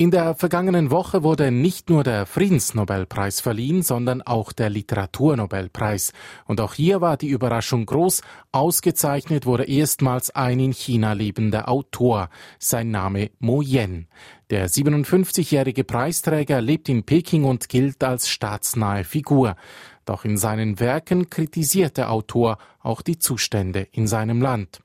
In 0.00 0.12
der 0.12 0.36
vergangenen 0.36 0.92
Woche 0.92 1.24
wurde 1.24 1.50
nicht 1.50 1.90
nur 1.90 2.04
der 2.04 2.24
Friedensnobelpreis 2.24 3.40
verliehen, 3.40 3.82
sondern 3.82 4.22
auch 4.22 4.52
der 4.52 4.70
Literaturnobelpreis. 4.70 6.12
Und 6.44 6.60
auch 6.60 6.74
hier 6.74 7.00
war 7.00 7.16
die 7.16 7.26
Überraschung 7.26 7.84
groß. 7.84 8.22
Ausgezeichnet 8.52 9.44
wurde 9.44 9.64
erstmals 9.64 10.30
ein 10.30 10.60
in 10.60 10.72
China 10.72 11.14
lebender 11.14 11.68
Autor. 11.68 12.30
Sein 12.60 12.92
Name 12.92 13.32
Mo 13.40 13.60
Yen. 13.60 14.06
Der 14.50 14.70
57-jährige 14.70 15.82
Preisträger 15.82 16.60
lebt 16.60 16.88
in 16.88 17.02
Peking 17.02 17.42
und 17.42 17.68
gilt 17.68 18.04
als 18.04 18.28
staatsnahe 18.28 19.02
Figur. 19.02 19.56
Doch 20.04 20.24
in 20.24 20.36
seinen 20.36 20.78
Werken 20.78 21.28
kritisiert 21.28 21.96
der 21.96 22.12
Autor 22.12 22.58
auch 22.78 23.02
die 23.02 23.18
Zustände 23.18 23.88
in 23.90 24.06
seinem 24.06 24.42
Land. 24.42 24.78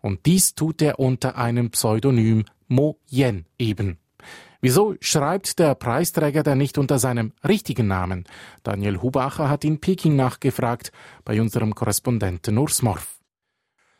Und 0.00 0.24
dies 0.24 0.54
tut 0.54 0.80
er 0.82 1.00
unter 1.00 1.36
einem 1.36 1.70
Pseudonym 1.70 2.44
Mo 2.68 3.00
Yen 3.10 3.46
eben. 3.58 3.98
Wieso 4.64 4.94
schreibt 5.00 5.58
der 5.58 5.74
Preisträger 5.74 6.44
denn 6.44 6.58
nicht 6.58 6.78
unter 6.78 7.00
seinem 7.00 7.32
richtigen 7.42 7.88
Namen? 7.88 8.26
Daniel 8.62 9.02
Hubacher 9.02 9.50
hat 9.50 9.64
in 9.64 9.80
Peking 9.80 10.14
nachgefragt 10.14 10.92
bei 11.24 11.40
unserem 11.40 11.74
Korrespondenten 11.74 12.56
Urs 12.58 12.80
Morf. 12.80 13.18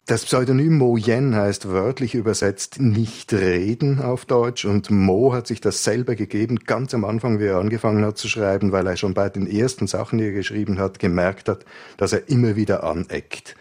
Das 0.06 0.24
Pseudonym 0.24 0.78
Mo 0.78 0.96
Yen 0.96 1.34
heißt 1.34 1.68
wörtlich 1.68 2.14
übersetzt 2.14 2.80
nicht 2.80 3.32
reden 3.32 4.00
auf 4.00 4.24
Deutsch 4.24 4.64
und 4.64 4.88
Mo 4.88 5.32
hat 5.32 5.48
sich 5.48 5.60
das 5.60 5.82
selber 5.82 6.14
gegeben, 6.14 6.60
ganz 6.64 6.94
am 6.94 7.04
Anfang, 7.04 7.40
wie 7.40 7.46
er 7.46 7.58
angefangen 7.58 8.04
hat 8.04 8.16
zu 8.16 8.28
schreiben, 8.28 8.70
weil 8.70 8.86
er 8.86 8.96
schon 8.96 9.14
bei 9.14 9.28
den 9.28 9.48
ersten 9.48 9.88
Sachen, 9.88 10.18
die 10.18 10.26
er 10.26 10.32
geschrieben 10.32 10.78
hat, 10.78 11.00
gemerkt 11.00 11.48
hat, 11.48 11.64
dass 11.96 12.12
er 12.12 12.28
immer 12.28 12.54
wieder 12.54 12.84
aneckt 12.84 13.56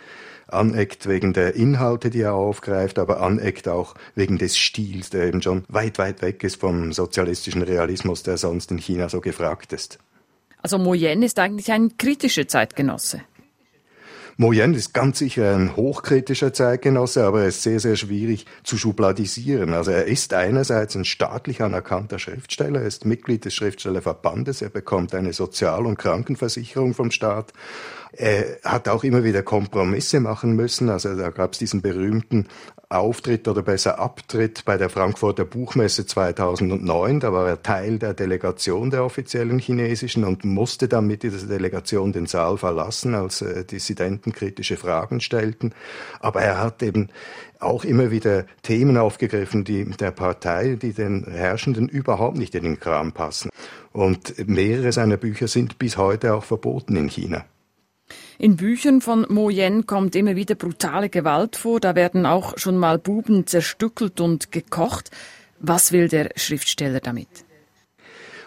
aneckt 0.54 1.08
wegen 1.08 1.34
der 1.34 1.56
Inhalte, 1.56 2.10
die 2.10 2.22
er 2.22 2.34
aufgreift, 2.34 3.00
aber 3.00 3.22
aneckt 3.22 3.68
auch 3.68 3.96
wegen 4.16 4.38
des 4.38 4.58
Stils, 4.58 5.10
der 5.10 5.26
eben 5.26 5.42
schon 5.42 5.64
weit, 5.68 5.98
weit 5.98 6.22
weg 6.22 6.44
ist 6.44 6.58
vom 6.58 6.94
sozialistischen 6.94 7.62
Realismus, 7.62 8.24
der 8.24 8.38
sonst 8.38 8.72
in 8.72 8.78
China 8.78 9.10
so 9.10 9.22
gefragt 9.22 9.74
ist. 9.74 10.00
Also 10.62 10.78
Mo 10.78 10.94
Yen 10.94 11.24
ist 11.24 11.40
eigentlich 11.40 11.72
ein 11.72 11.98
kritischer 11.98 12.48
Zeitgenosse. 12.48 13.22
Mo 14.38 14.54
Yen 14.54 14.74
ist 14.74 14.94
ganz 14.94 15.20
sicher 15.20 15.56
ein 15.56 15.76
hochkritischer 15.76 16.54
Zeitgenosse, 16.54 17.26
aber 17.26 17.42
er 17.42 17.48
ist 17.50 17.64
sehr, 17.64 17.80
sehr 17.80 17.96
schwierig 17.96 18.46
zu 18.64 18.78
schubladisieren. 18.78 19.74
Also 19.74 19.92
er 19.92 20.06
ist 20.06 20.34
einerseits 20.34 20.96
ein 20.96 21.06
staatlich 21.06 21.62
anerkannter 21.62 22.18
Schriftsteller, 22.18 22.82
er 22.82 22.88
ist 22.88 23.06
Mitglied 23.06 23.46
des 23.46 23.54
Schriftstellerverbandes, 23.54 24.62
er 24.62 24.70
bekommt 24.70 25.14
eine 25.14 25.34
Sozial- 25.34 25.86
und 25.86 26.00
Krankenversicherung 26.00 26.94
vom 26.94 27.12
Staat 27.12 27.54
er 28.14 28.58
hat 28.64 28.88
auch 28.90 29.04
immer 29.04 29.24
wieder 29.24 29.42
Kompromisse 29.42 30.20
machen 30.20 30.56
müssen. 30.56 30.90
Also 30.90 31.16
da 31.16 31.30
gab 31.30 31.54
es 31.54 31.60
diesen 31.60 31.82
berühmten 31.82 32.48
Auftritt 32.90 33.48
oder 33.48 33.62
besser 33.62 34.00
Abtritt 34.00 34.66
bei 34.66 34.78
der 34.78 34.90
Frankfurter 34.90 35.46
Buchmesse 35.46 36.06
2009. 36.06 37.22
Da 37.22 37.32
war 37.32 37.48
er 37.48 37.64
Teil 37.64 38.00
der 38.00 38.14
Delegation 38.14 38.92
der 38.92 39.06
offiziellen 39.06 39.60
chinesischen 39.60 40.26
und 40.26 40.44
musste 40.44 40.90
dann 40.90 41.08
mit 41.08 41.24
dieser 41.24 41.48
Delegation 41.48 42.12
den 42.12 42.26
Saal 42.26 42.58
verlassen, 42.58 43.16
als 43.16 43.42
äh, 43.42 43.64
Dissidenten 43.64 44.34
kritische 44.34 44.76
Fragen 44.76 45.22
stellten. 45.22 45.74
Aber 46.20 46.42
er 46.42 46.60
hat 46.60 46.84
eben 46.84 47.08
auch 47.60 47.86
immer 47.86 48.12
wieder 48.12 48.46
Themen 48.62 48.98
aufgegriffen, 48.98 49.64
die 49.64 49.86
der 49.86 50.12
Partei, 50.12 50.76
die 50.76 50.92
den 50.92 51.24
Herrschenden 51.24 51.88
überhaupt 51.88 52.38
nicht 52.38 52.56
in 52.56 52.64
den 52.64 52.80
Kram 52.80 53.14
passen. 53.14 53.52
Und 53.94 54.48
mehrere 54.50 54.92
seiner 54.92 55.18
Bücher 55.18 55.48
sind 55.48 55.80
bis 55.80 55.96
heute 55.96 56.34
auch 56.34 56.44
verboten 56.44 56.98
in 56.98 57.08
China. 57.08 57.46
In 58.42 58.56
Büchern 58.56 59.02
von 59.02 59.28
Mo 59.30 59.52
Yen 59.52 59.86
kommt 59.86 60.16
immer 60.16 60.36
wieder 60.36 60.56
brutale 60.56 61.10
Gewalt 61.10 61.58
vor. 61.58 61.80
Da 61.80 61.94
werden 61.94 62.26
auch 62.26 62.58
schon 62.58 62.76
mal 62.76 62.98
Buben 62.98 63.46
zerstückelt 63.46 64.20
und 64.20 64.52
gekocht. 64.52 65.12
Was 65.60 65.92
will 65.92 66.08
der 66.08 66.32
Schriftsteller 66.36 67.02
damit? 67.02 67.28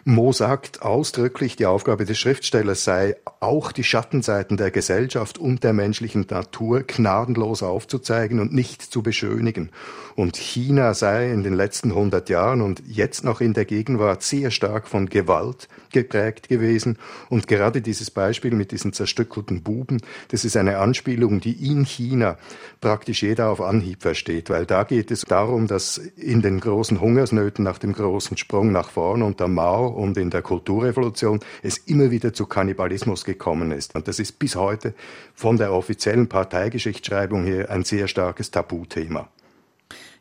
Mo 0.02 0.32
sagt 0.32 0.82
ausdrücklich, 0.82 1.54
die 1.54 1.66
Aufgabe 1.66 2.06
des 2.06 2.18
Schriftstellers 2.18 2.82
sei, 2.82 3.16
auch 3.38 3.70
die 3.70 3.84
Schattenseiten 3.84 4.56
der 4.56 4.72
Gesellschaft 4.72 5.38
und 5.38 5.62
der 5.62 5.72
menschlichen 5.72 6.26
Natur 6.28 6.82
gnadenlos 6.82 7.62
aufzuzeigen 7.62 8.40
und 8.40 8.52
nicht 8.52 8.82
zu 8.82 9.00
beschönigen. 9.00 9.70
Und 10.16 10.36
China 10.36 10.92
sei 10.94 11.30
in 11.30 11.44
den 11.44 11.54
letzten 11.54 11.90
100 11.90 12.28
Jahren 12.28 12.62
und 12.62 12.82
jetzt 12.84 13.22
noch 13.22 13.40
in 13.40 13.54
der 13.54 13.64
Gegenwart 13.64 14.24
sehr 14.24 14.50
stark 14.50 14.88
von 14.88 15.08
Gewalt 15.08 15.68
geprägt 15.94 16.50
gewesen. 16.50 16.98
Und 17.30 17.48
gerade 17.48 17.80
dieses 17.80 18.10
Beispiel 18.10 18.50
mit 18.50 18.72
diesen 18.72 18.92
zerstückelten 18.92 19.62
Buben, 19.62 20.02
das 20.28 20.44
ist 20.44 20.58
eine 20.58 20.78
Anspielung, 20.78 21.40
die 21.40 21.70
in 21.70 21.86
China 21.86 22.36
praktisch 22.82 23.22
jeder 23.22 23.48
auf 23.48 23.62
Anhieb 23.62 24.02
versteht, 24.02 24.50
weil 24.50 24.66
da 24.66 24.84
geht 24.84 25.10
es 25.10 25.22
darum, 25.22 25.66
dass 25.66 25.96
in 25.96 26.42
den 26.42 26.60
großen 26.60 27.00
Hungersnöten 27.00 27.64
nach 27.64 27.78
dem 27.78 27.94
großen 27.94 28.36
Sprung 28.36 28.72
nach 28.72 28.90
vorn 28.90 29.22
unter 29.22 29.48
Mao 29.48 29.86
und 29.86 30.18
in 30.18 30.28
der 30.28 30.42
Kulturrevolution 30.42 31.40
es 31.62 31.78
immer 31.78 32.10
wieder 32.10 32.34
zu 32.34 32.44
Kannibalismus 32.44 33.24
gekommen 33.24 33.70
ist. 33.70 33.94
Und 33.94 34.06
das 34.08 34.18
ist 34.18 34.38
bis 34.38 34.56
heute 34.56 34.94
von 35.32 35.56
der 35.56 35.72
offiziellen 35.72 36.28
Parteigeschichtsschreibung 36.28 37.44
her 37.44 37.70
ein 37.70 37.84
sehr 37.84 38.08
starkes 38.08 38.50
Tabuthema. 38.50 39.28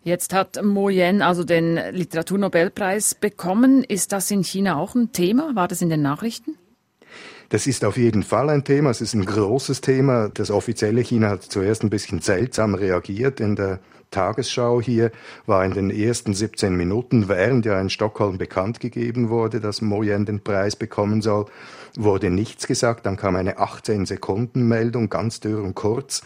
Jetzt 0.03 0.33
hat 0.33 0.61
Mo 0.61 0.89
Yen 0.89 1.21
also 1.21 1.45
den 1.45 1.79
Literaturnobelpreis 1.91 3.15
bekommen. 3.15 3.85
Ist 3.85 4.11
das 4.11 4.29
in 4.31 4.43
China 4.43 4.75
auch 4.75 4.95
ein 4.95 5.13
Thema? 5.13 5.55
War 5.55 5.69
das 5.69 5.81
in 5.81 5.89
den 5.89 6.01
Nachrichten? 6.01 6.57
Das 7.49 7.67
ist 7.67 7.85
auf 7.85 7.95
jeden 7.95 8.23
Fall 8.23 8.49
ein 8.49 8.65
Thema. 8.65 8.89
Es 8.89 8.99
ist 8.99 9.13
ein 9.13 9.25
großes 9.25 9.79
Thema. 9.79 10.29
Das 10.33 10.51
offizielle 10.51 11.01
China 11.01 11.29
hat 11.29 11.43
zuerst 11.43 11.83
ein 11.83 11.89
bisschen 11.89 12.19
seltsam 12.19 12.75
reagiert. 12.75 13.39
In 13.39 13.55
der 13.55 13.79
Tagesschau 14.13 14.81
hier 14.81 15.11
war 15.45 15.65
in 15.65 15.73
den 15.73 15.89
ersten 15.89 16.33
17 16.33 16.75
Minuten, 16.75 17.27
während 17.27 17.65
ja 17.65 17.79
in 17.81 17.89
Stockholm 17.89 18.37
bekannt 18.37 18.79
gegeben 18.79 19.29
wurde, 19.29 19.59
dass 19.59 19.81
Mo 19.81 20.03
Yen 20.03 20.25
den 20.25 20.41
Preis 20.41 20.75
bekommen 20.75 21.21
soll, 21.21 21.47
wurde 21.97 22.29
nichts 22.29 22.67
gesagt. 22.67 23.05
Dann 23.05 23.17
kam 23.17 23.35
eine 23.35 23.57
18 23.57 24.05
Sekunden 24.05 24.67
Meldung, 24.67 25.09
ganz 25.09 25.39
dürr 25.39 25.61
und 25.61 25.75
kurz 25.75 26.21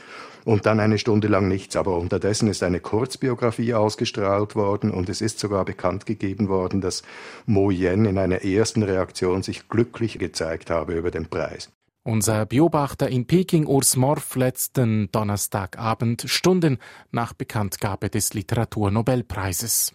und 0.48 0.66
dann 0.66 0.80
eine 0.80 0.98
Stunde 0.98 1.28
lang 1.28 1.48
nichts. 1.48 1.76
Aber 1.76 1.98
unterdessen 1.98 2.48
ist 2.48 2.64
eine 2.64 2.80
Kurzbiografie 2.80 3.74
ausgestrahlt 3.74 4.56
worden 4.56 4.92
und 4.92 5.10
es 5.10 5.22
ist 5.22 5.40
sogar 5.40 5.66
bekannt 5.66 6.06
gegeben 6.06 6.48
worden, 6.48 6.80
dass 6.80 7.04
Mo 7.46 7.70
Yen 7.70 8.06
in 8.06 8.18
einer 8.18 8.44
ersten 8.44 8.84
Reaktion 8.84 9.44
sich 9.44 9.68
glücklich 9.68 10.20
gezeigt 10.20 10.70
habe 10.70 10.94
über 10.94 11.12
den 11.12 11.28
Preis. 11.28 11.70
Unser 12.08 12.46
Beobachter 12.46 13.10
in 13.10 13.28
Peking, 13.28 13.66
Urs 13.66 13.98
Morf, 13.98 14.38
letzten 14.38 15.12
Donnerstagabend, 15.12 16.24
Stunden 16.26 16.78
nach 17.12 17.34
Bekanntgabe 17.34 18.10
des 18.10 18.34
Literaturnobelpreises. 18.34 19.94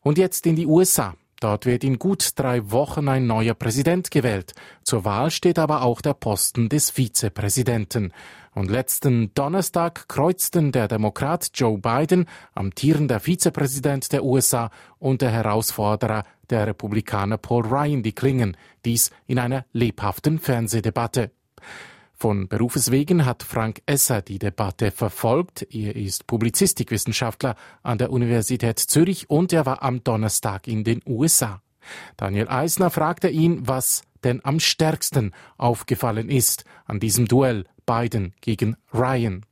Und 0.00 0.18
jetzt 0.18 0.44
in 0.44 0.56
die 0.56 0.66
USA. 0.66 1.14
Dort 1.46 1.64
wird 1.64 1.84
in 1.84 2.00
gut 2.00 2.30
drei 2.34 2.72
Wochen 2.72 3.06
ein 3.06 3.28
neuer 3.28 3.54
Präsident 3.54 4.10
gewählt. 4.10 4.52
Zur 4.82 5.04
Wahl 5.04 5.30
steht 5.30 5.60
aber 5.60 5.82
auch 5.82 6.00
der 6.00 6.14
Posten 6.14 6.68
des 6.68 6.90
Vizepräsidenten. 6.90 8.12
Und 8.52 8.68
letzten 8.68 9.32
Donnerstag 9.32 10.08
kreuzten 10.08 10.72
der 10.72 10.88
Demokrat 10.88 11.50
Joe 11.54 11.78
Biden, 11.78 12.26
amtierender 12.56 13.20
Vizepräsident 13.20 14.10
der 14.10 14.24
USA, 14.24 14.70
und 14.98 15.22
der 15.22 15.30
Herausforderer 15.30 16.24
der 16.50 16.66
Republikaner 16.66 17.38
Paul 17.38 17.64
Ryan 17.64 18.02
die 18.02 18.12
Klingen, 18.12 18.56
dies 18.84 19.12
in 19.28 19.38
einer 19.38 19.66
lebhaften 19.72 20.40
Fernsehdebatte. 20.40 21.30
Von 22.18 22.48
Berufes 22.48 22.90
wegen 22.90 23.26
hat 23.26 23.42
Frank 23.42 23.82
Esser 23.84 24.22
die 24.22 24.38
Debatte 24.38 24.90
verfolgt. 24.90 25.66
Er 25.74 25.94
ist 25.94 26.26
Publizistikwissenschaftler 26.26 27.56
an 27.82 27.98
der 27.98 28.10
Universität 28.10 28.78
Zürich 28.78 29.28
und 29.28 29.52
er 29.52 29.66
war 29.66 29.82
am 29.82 30.02
Donnerstag 30.02 30.66
in 30.66 30.82
den 30.82 31.02
USA. 31.06 31.60
Daniel 32.16 32.48
Eisner 32.48 32.88
fragte 32.88 33.28
ihn, 33.28 33.68
was 33.68 34.02
denn 34.24 34.42
am 34.44 34.60
stärksten 34.60 35.32
aufgefallen 35.58 36.30
ist 36.30 36.64
an 36.86 37.00
diesem 37.00 37.28
Duell 37.28 37.66
Biden 37.84 38.32
gegen 38.40 38.76
Ryan. 38.94 39.44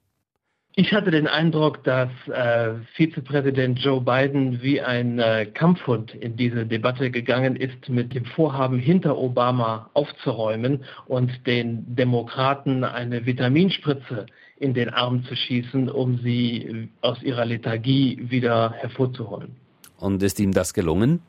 Ich 0.77 0.93
hatte 0.93 1.13
den 1.13 1.29
Eindruck, 1.29 1.85
dass 1.85 2.11
äh, 2.27 2.75
Vizepräsident 2.97 3.79
Joe 3.79 4.01
Biden 4.01 4.61
wie 4.61 4.81
ein 4.81 5.21
äh, 5.21 5.47
Kampfhund 5.47 6.13
in 6.17 6.37
diese 6.37 6.67
Debatte 6.67 7.13
gegangen 7.13 7.55
ist 7.55 7.89
mit 7.89 8.13
dem 8.13 8.25
Vorhaben, 8.25 8.81
hinter 8.81 9.17
Obama 9.17 9.89
aufzuräumen 9.95 10.83
und 11.07 11.47
den 11.47 11.95
Demokraten 11.95 12.83
eine 12.83 13.25
Vitaminspritze 13.25 14.27
in 14.59 14.75
den 14.75 14.89
Arm 14.89 15.25
zu 15.25 15.37
schießen, 15.37 15.89
um 15.89 16.19
sie 16.19 16.89
aus 17.03 17.23
ihrer 17.23 17.45
Lethargie 17.45 18.19
wieder 18.29 18.73
hervorzuholen. 18.73 19.55
Und 20.01 20.25
ist 20.25 20.41
ihm 20.41 20.51
das 20.51 20.75
gelungen? 20.75 21.21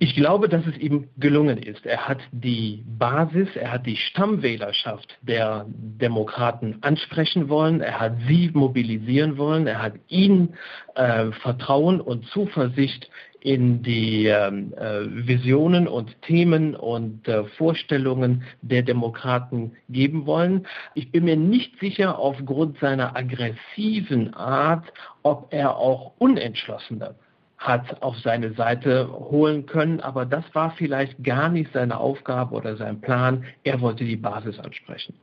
Ich 0.00 0.14
glaube, 0.14 0.48
dass 0.48 0.64
es 0.64 0.78
ihm 0.78 1.08
gelungen 1.16 1.58
ist. 1.58 1.84
Er 1.84 2.06
hat 2.06 2.20
die 2.30 2.84
Basis, 2.86 3.48
er 3.56 3.72
hat 3.72 3.84
die 3.84 3.96
Stammwählerschaft 3.96 5.18
der 5.22 5.66
Demokraten 5.68 6.78
ansprechen 6.82 7.48
wollen, 7.48 7.80
er 7.80 7.98
hat 7.98 8.12
sie 8.28 8.48
mobilisieren 8.54 9.38
wollen, 9.38 9.66
er 9.66 9.82
hat 9.82 9.94
ihnen 10.06 10.54
äh, 10.94 11.32
Vertrauen 11.42 12.00
und 12.00 12.26
Zuversicht 12.26 13.10
in 13.40 13.82
die 13.82 14.26
ähm, 14.26 14.72
äh, 14.74 15.26
Visionen 15.26 15.88
und 15.88 16.22
Themen 16.22 16.76
und 16.76 17.26
äh, 17.26 17.42
Vorstellungen 17.56 18.44
der 18.62 18.82
Demokraten 18.82 19.72
geben 19.88 20.26
wollen. 20.26 20.68
Ich 20.94 21.10
bin 21.10 21.24
mir 21.24 21.36
nicht 21.36 21.76
sicher 21.80 22.20
aufgrund 22.20 22.78
seiner 22.78 23.16
aggressiven 23.16 24.32
Art, 24.34 24.84
ob 25.24 25.52
er 25.52 25.76
auch 25.76 26.12
unentschlossener 26.18 27.16
hat 27.58 28.02
auf 28.02 28.16
seine 28.18 28.54
Seite 28.54 29.10
holen 29.10 29.66
können. 29.66 30.00
Aber 30.00 30.24
das 30.24 30.44
war 30.54 30.70
vielleicht 30.70 31.22
gar 31.22 31.48
nicht 31.48 31.72
seine 31.72 31.98
Aufgabe 31.98 32.54
oder 32.54 32.76
sein 32.76 33.00
Plan. 33.00 33.44
Er 33.64 33.80
wollte 33.80 34.04
die 34.04 34.16
Basis 34.16 34.58
ansprechen. 34.58 35.14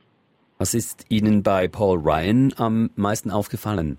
Was 0.58 0.74
ist 0.74 1.06
Ihnen 1.08 1.42
bei 1.42 1.68
Paul 1.68 1.98
Ryan 1.98 2.52
am 2.56 2.90
meisten 2.94 3.30
aufgefallen? 3.30 3.98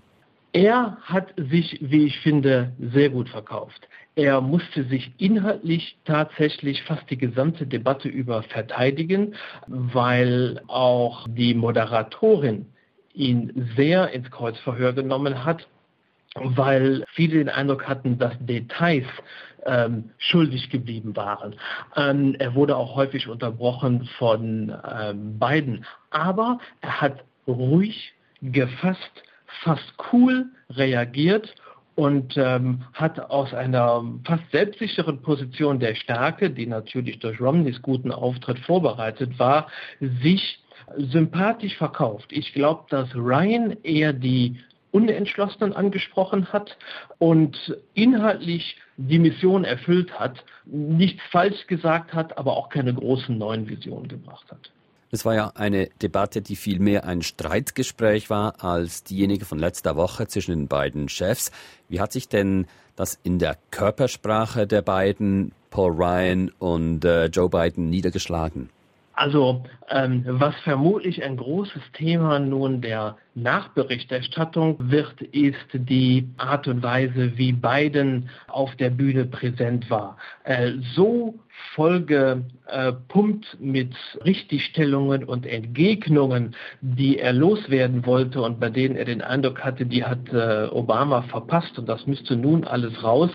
Er 0.52 0.96
hat 1.02 1.34
sich, 1.36 1.78
wie 1.80 2.06
ich 2.06 2.18
finde, 2.20 2.72
sehr 2.80 3.10
gut 3.10 3.28
verkauft. 3.28 3.86
Er 4.14 4.40
musste 4.40 4.84
sich 4.84 5.12
inhaltlich 5.18 5.98
tatsächlich 6.04 6.82
fast 6.82 7.08
die 7.10 7.18
gesamte 7.18 7.66
Debatte 7.66 8.08
über 8.08 8.42
verteidigen, 8.42 9.34
weil 9.68 10.60
auch 10.66 11.26
die 11.28 11.54
Moderatorin 11.54 12.66
ihn 13.14 13.70
sehr 13.76 14.10
ins 14.10 14.30
Kreuzverhör 14.30 14.92
genommen 14.92 15.44
hat 15.44 15.68
weil 16.34 17.04
viele 17.12 17.38
den 17.38 17.48
Eindruck 17.48 17.88
hatten, 17.88 18.18
dass 18.18 18.34
Details 18.40 19.06
ähm, 19.66 20.10
schuldig 20.18 20.70
geblieben 20.70 21.16
waren. 21.16 21.54
Ähm, 21.96 22.36
er 22.38 22.54
wurde 22.54 22.76
auch 22.76 22.96
häufig 22.96 23.28
unterbrochen 23.28 24.08
von 24.18 24.74
ähm, 25.00 25.38
beiden, 25.38 25.84
aber 26.10 26.58
er 26.80 27.00
hat 27.00 27.24
ruhig, 27.46 28.12
gefasst, 28.40 29.22
fast 29.62 29.94
cool 30.12 30.46
reagiert 30.70 31.54
und 31.96 32.36
ähm, 32.36 32.84
hat 32.92 33.18
aus 33.18 33.52
einer 33.52 34.04
fast 34.24 34.48
selbstsicheren 34.52 35.20
Position 35.20 35.80
der 35.80 35.96
Stärke, 35.96 36.50
die 36.50 36.66
natürlich 36.66 37.18
durch 37.18 37.40
Romneys 37.40 37.82
guten 37.82 38.12
Auftritt 38.12 38.60
vorbereitet 38.60 39.38
war, 39.38 39.66
sich 40.22 40.62
sympathisch 40.96 41.76
verkauft. 41.76 42.26
Ich 42.30 42.52
glaube, 42.52 42.84
dass 42.88 43.12
Ryan 43.14 43.76
eher 43.82 44.12
die 44.12 44.60
Unentschlossenen 44.98 45.72
angesprochen 45.72 46.52
hat 46.52 46.76
und 47.18 47.76
inhaltlich 47.94 48.76
die 48.96 49.20
Mission 49.20 49.64
erfüllt 49.64 50.18
hat, 50.18 50.44
nichts 50.64 51.22
falsch 51.30 51.66
gesagt 51.68 52.12
hat, 52.12 52.36
aber 52.36 52.56
auch 52.56 52.68
keine 52.68 52.92
großen 52.92 53.38
neuen 53.38 53.68
Visionen 53.68 54.08
gebracht 54.08 54.50
hat. 54.50 54.72
Es 55.10 55.24
war 55.24 55.34
ja 55.34 55.52
eine 55.54 55.88
Debatte, 56.02 56.42
die 56.42 56.56
viel 56.56 56.80
mehr 56.80 57.04
ein 57.04 57.22
Streitgespräch 57.22 58.28
war 58.28 58.62
als 58.62 59.04
diejenige 59.04 59.44
von 59.44 59.58
letzter 59.58 59.96
Woche 59.96 60.26
zwischen 60.26 60.50
den 60.50 60.68
beiden 60.68 61.08
Chefs. 61.08 61.52
Wie 61.88 62.00
hat 62.00 62.12
sich 62.12 62.28
denn 62.28 62.66
das 62.96 63.18
in 63.22 63.38
der 63.38 63.56
Körpersprache 63.70 64.66
der 64.66 64.82
beiden, 64.82 65.52
Paul 65.70 65.92
Ryan 65.92 66.50
und 66.58 67.04
äh, 67.04 67.26
Joe 67.26 67.48
Biden, 67.48 67.88
niedergeschlagen? 67.88 68.68
Also 69.18 69.64
ähm, 69.90 70.22
was 70.28 70.54
vermutlich 70.62 71.24
ein 71.24 71.36
großes 71.36 71.82
Thema 71.94 72.38
nun 72.38 72.80
der 72.80 73.16
Nachberichterstattung 73.34 74.76
wird, 74.78 75.20
ist 75.22 75.56
die 75.72 76.28
Art 76.36 76.68
und 76.68 76.84
Weise, 76.84 77.36
wie 77.36 77.52
Biden 77.52 78.30
auf 78.46 78.76
der 78.76 78.90
Bühne 78.90 79.24
präsent 79.24 79.90
war. 79.90 80.18
Äh, 80.44 80.74
so 80.94 81.34
vollgepumpt 81.74 83.56
mit 83.58 83.92
Richtigstellungen 84.24 85.24
und 85.24 85.46
Entgegnungen, 85.46 86.54
die 86.80 87.18
er 87.18 87.32
loswerden 87.32 88.06
wollte 88.06 88.40
und 88.40 88.60
bei 88.60 88.70
denen 88.70 88.94
er 88.94 89.04
den 89.04 89.22
Eindruck 89.22 89.64
hatte, 89.64 89.84
die 89.84 90.04
hat 90.04 90.32
äh, 90.32 90.68
Obama 90.70 91.22
verpasst 91.22 91.76
und 91.76 91.88
das 91.88 92.06
müsste 92.06 92.36
nun 92.36 92.62
alles 92.62 93.02
raus, 93.02 93.30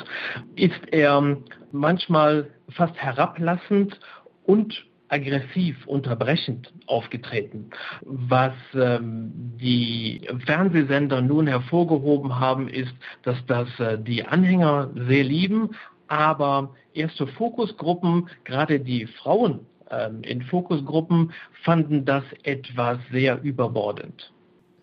ist 0.55 0.93
er 0.93 1.35
manchmal 1.73 2.47
fast 2.69 2.95
herablassend 2.95 3.99
und 4.45 4.85
aggressiv, 5.13 5.85
unterbrechend 5.85 6.73
aufgetreten. 6.87 7.69
Was 8.01 8.53
ähm, 8.73 9.31
die 9.61 10.21
Fernsehsender 10.45 11.21
nun 11.21 11.45
hervorgehoben 11.45 12.39
haben, 12.39 12.67
ist, 12.67 12.93
dass 13.21 13.37
das 13.45 13.67
äh, 13.79 13.99
die 13.99 14.25
Anhänger 14.25 14.89
sehr 14.95 15.23
lieben, 15.23 15.69
aber 16.07 16.73
erste 16.93 17.27
Fokusgruppen, 17.27 18.29
gerade 18.43 18.79
die 18.79 19.05
Frauen 19.05 19.59
ähm, 19.91 20.23
in 20.23 20.41
Fokusgruppen, 20.41 21.31
fanden 21.63 22.05
das 22.05 22.23
etwas 22.43 22.97
sehr 23.11 23.41
überbordend. 23.43 24.32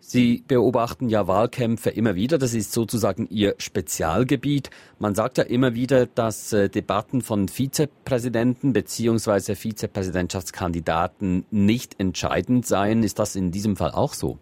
Sie 0.03 0.43
beobachten 0.47 1.09
ja 1.09 1.27
Wahlkämpfe 1.27 1.91
immer 1.91 2.15
wieder. 2.15 2.39
Das 2.39 2.55
ist 2.55 2.73
sozusagen 2.73 3.27
Ihr 3.29 3.53
Spezialgebiet. 3.59 4.71
Man 4.97 5.13
sagt 5.13 5.37
ja 5.37 5.43
immer 5.43 5.75
wieder, 5.75 6.07
dass 6.07 6.51
äh, 6.53 6.69
Debatten 6.69 7.21
von 7.21 7.47
Vizepräsidenten 7.47 8.73
bzw. 8.73 9.53
Vizepräsidentschaftskandidaten 9.53 11.45
nicht 11.51 11.99
entscheidend 11.99 12.65
seien. 12.65 13.03
Ist 13.03 13.19
das 13.19 13.35
in 13.35 13.51
diesem 13.51 13.75
Fall 13.77 13.91
auch 13.91 14.13
so? 14.13 14.39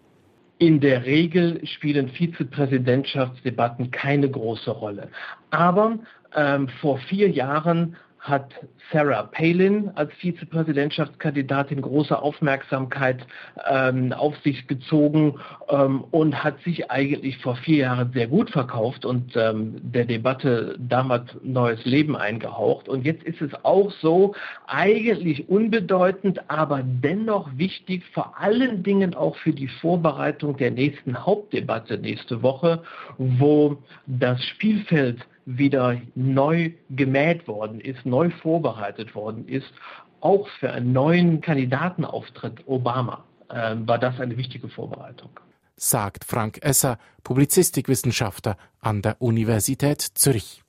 In 0.56 0.80
der 0.80 1.04
Regel 1.04 1.60
spielen 1.66 2.08
Vizepräsidentschaftsdebatten 2.08 3.90
keine 3.90 4.30
große 4.30 4.70
Rolle. 4.70 5.08
Aber 5.50 5.98
ähm, 6.34 6.70
vor 6.80 6.98
vier 6.98 7.28
Jahren 7.28 7.96
hat 8.20 8.52
Sarah 8.92 9.22
Palin 9.24 9.90
als 9.94 10.12
Vizepräsidentschaftskandidatin 10.14 11.80
große 11.80 12.20
Aufmerksamkeit 12.20 13.26
ähm, 13.68 14.12
auf 14.12 14.36
sich 14.44 14.66
gezogen 14.66 15.40
ähm, 15.70 16.04
und 16.10 16.44
hat 16.44 16.60
sich 16.62 16.90
eigentlich 16.90 17.38
vor 17.38 17.56
vier 17.56 17.78
Jahren 17.78 18.12
sehr 18.12 18.26
gut 18.26 18.50
verkauft 18.50 19.06
und 19.06 19.34
ähm, 19.36 19.76
der 19.82 20.04
Debatte 20.04 20.76
damals 20.78 21.30
neues 21.42 21.82
Leben 21.86 22.14
eingehaucht. 22.14 22.88
Und 22.88 23.06
jetzt 23.06 23.22
ist 23.22 23.40
es 23.40 23.52
auch 23.64 23.90
so, 24.02 24.34
eigentlich 24.66 25.48
unbedeutend, 25.48 26.50
aber 26.50 26.82
dennoch 26.84 27.48
wichtig, 27.56 28.04
vor 28.12 28.38
allen 28.38 28.82
Dingen 28.82 29.14
auch 29.14 29.36
für 29.36 29.52
die 29.52 29.68
Vorbereitung 29.68 30.58
der 30.58 30.72
nächsten 30.72 31.24
Hauptdebatte 31.24 31.96
nächste 31.96 32.42
Woche, 32.42 32.82
wo 33.16 33.78
das 34.06 34.44
Spielfeld 34.44 35.24
wieder 35.58 36.00
neu 36.14 36.72
gemäht 36.90 37.46
worden 37.48 37.80
ist, 37.80 38.04
neu 38.06 38.30
vorbereitet 38.30 39.14
worden 39.14 39.48
ist, 39.48 39.72
auch 40.20 40.48
für 40.58 40.70
einen 40.70 40.92
neuen 40.92 41.40
Kandidatenauftritt 41.40 42.66
Obama 42.66 43.24
äh, 43.48 43.76
war 43.78 43.98
das 43.98 44.20
eine 44.20 44.36
wichtige 44.36 44.68
Vorbereitung. 44.68 45.30
Sagt 45.76 46.24
Frank 46.24 46.58
Esser, 46.62 46.98
Publizistikwissenschaftler 47.24 48.56
an 48.80 49.02
der 49.02 49.20
Universität 49.20 50.02
Zürich. 50.02 50.62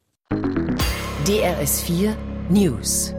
DRS 1.25 1.83
4 1.83 2.15
News 2.49 3.13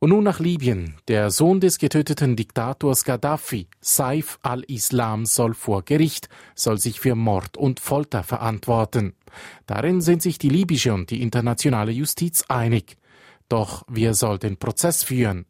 und 0.00 0.10
nun 0.10 0.24
nach 0.24 0.40
Libyen. 0.40 0.94
Der 1.08 1.30
Sohn 1.30 1.60
des 1.60 1.78
getöteten 1.78 2.36
Diktators 2.36 3.04
Gaddafi, 3.04 3.66
Saif 3.80 4.38
al-Islam, 4.42 5.26
soll 5.26 5.54
vor 5.54 5.82
Gericht, 5.84 6.28
soll 6.54 6.78
sich 6.78 7.00
für 7.00 7.14
Mord 7.14 7.56
und 7.56 7.80
Folter 7.80 8.22
verantworten. 8.22 9.14
Darin 9.66 10.00
sind 10.00 10.22
sich 10.22 10.38
die 10.38 10.48
libysche 10.48 10.94
und 10.94 11.10
die 11.10 11.22
internationale 11.22 11.92
Justiz 11.92 12.44
einig. 12.48 12.96
Doch 13.48 13.84
wer 13.88 14.14
soll 14.14 14.38
den 14.38 14.56
Prozess 14.56 15.02
führen? 15.02 15.46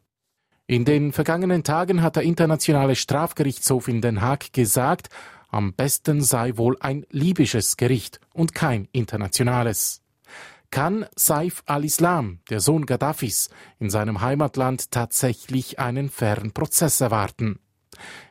In 0.65 0.85
den 0.85 1.13
vergangenen 1.13 1.63
Tagen 1.63 2.01
hat 2.01 2.15
der 2.15 2.23
Internationale 2.23 2.95
Strafgerichtshof 2.95 3.87
in 3.87 4.01
Den 4.01 4.21
Haag 4.21 4.53
gesagt, 4.53 5.09
am 5.49 5.73
besten 5.73 6.21
sei 6.21 6.57
wohl 6.57 6.77
ein 6.79 7.05
libysches 7.09 7.75
Gericht 7.75 8.19
und 8.33 8.53
kein 8.53 8.87
internationales. 8.91 10.01
Kann 10.71 11.07
Saif 11.15 11.63
al-Islam, 11.65 12.39
der 12.49 12.59
Sohn 12.59 12.85
Gaddafis, 12.85 13.49
in 13.79 13.89
seinem 13.89 14.21
Heimatland 14.21 14.91
tatsächlich 14.91 15.79
einen 15.79 16.09
fairen 16.09 16.51
Prozess 16.51 17.01
erwarten? 17.01 17.59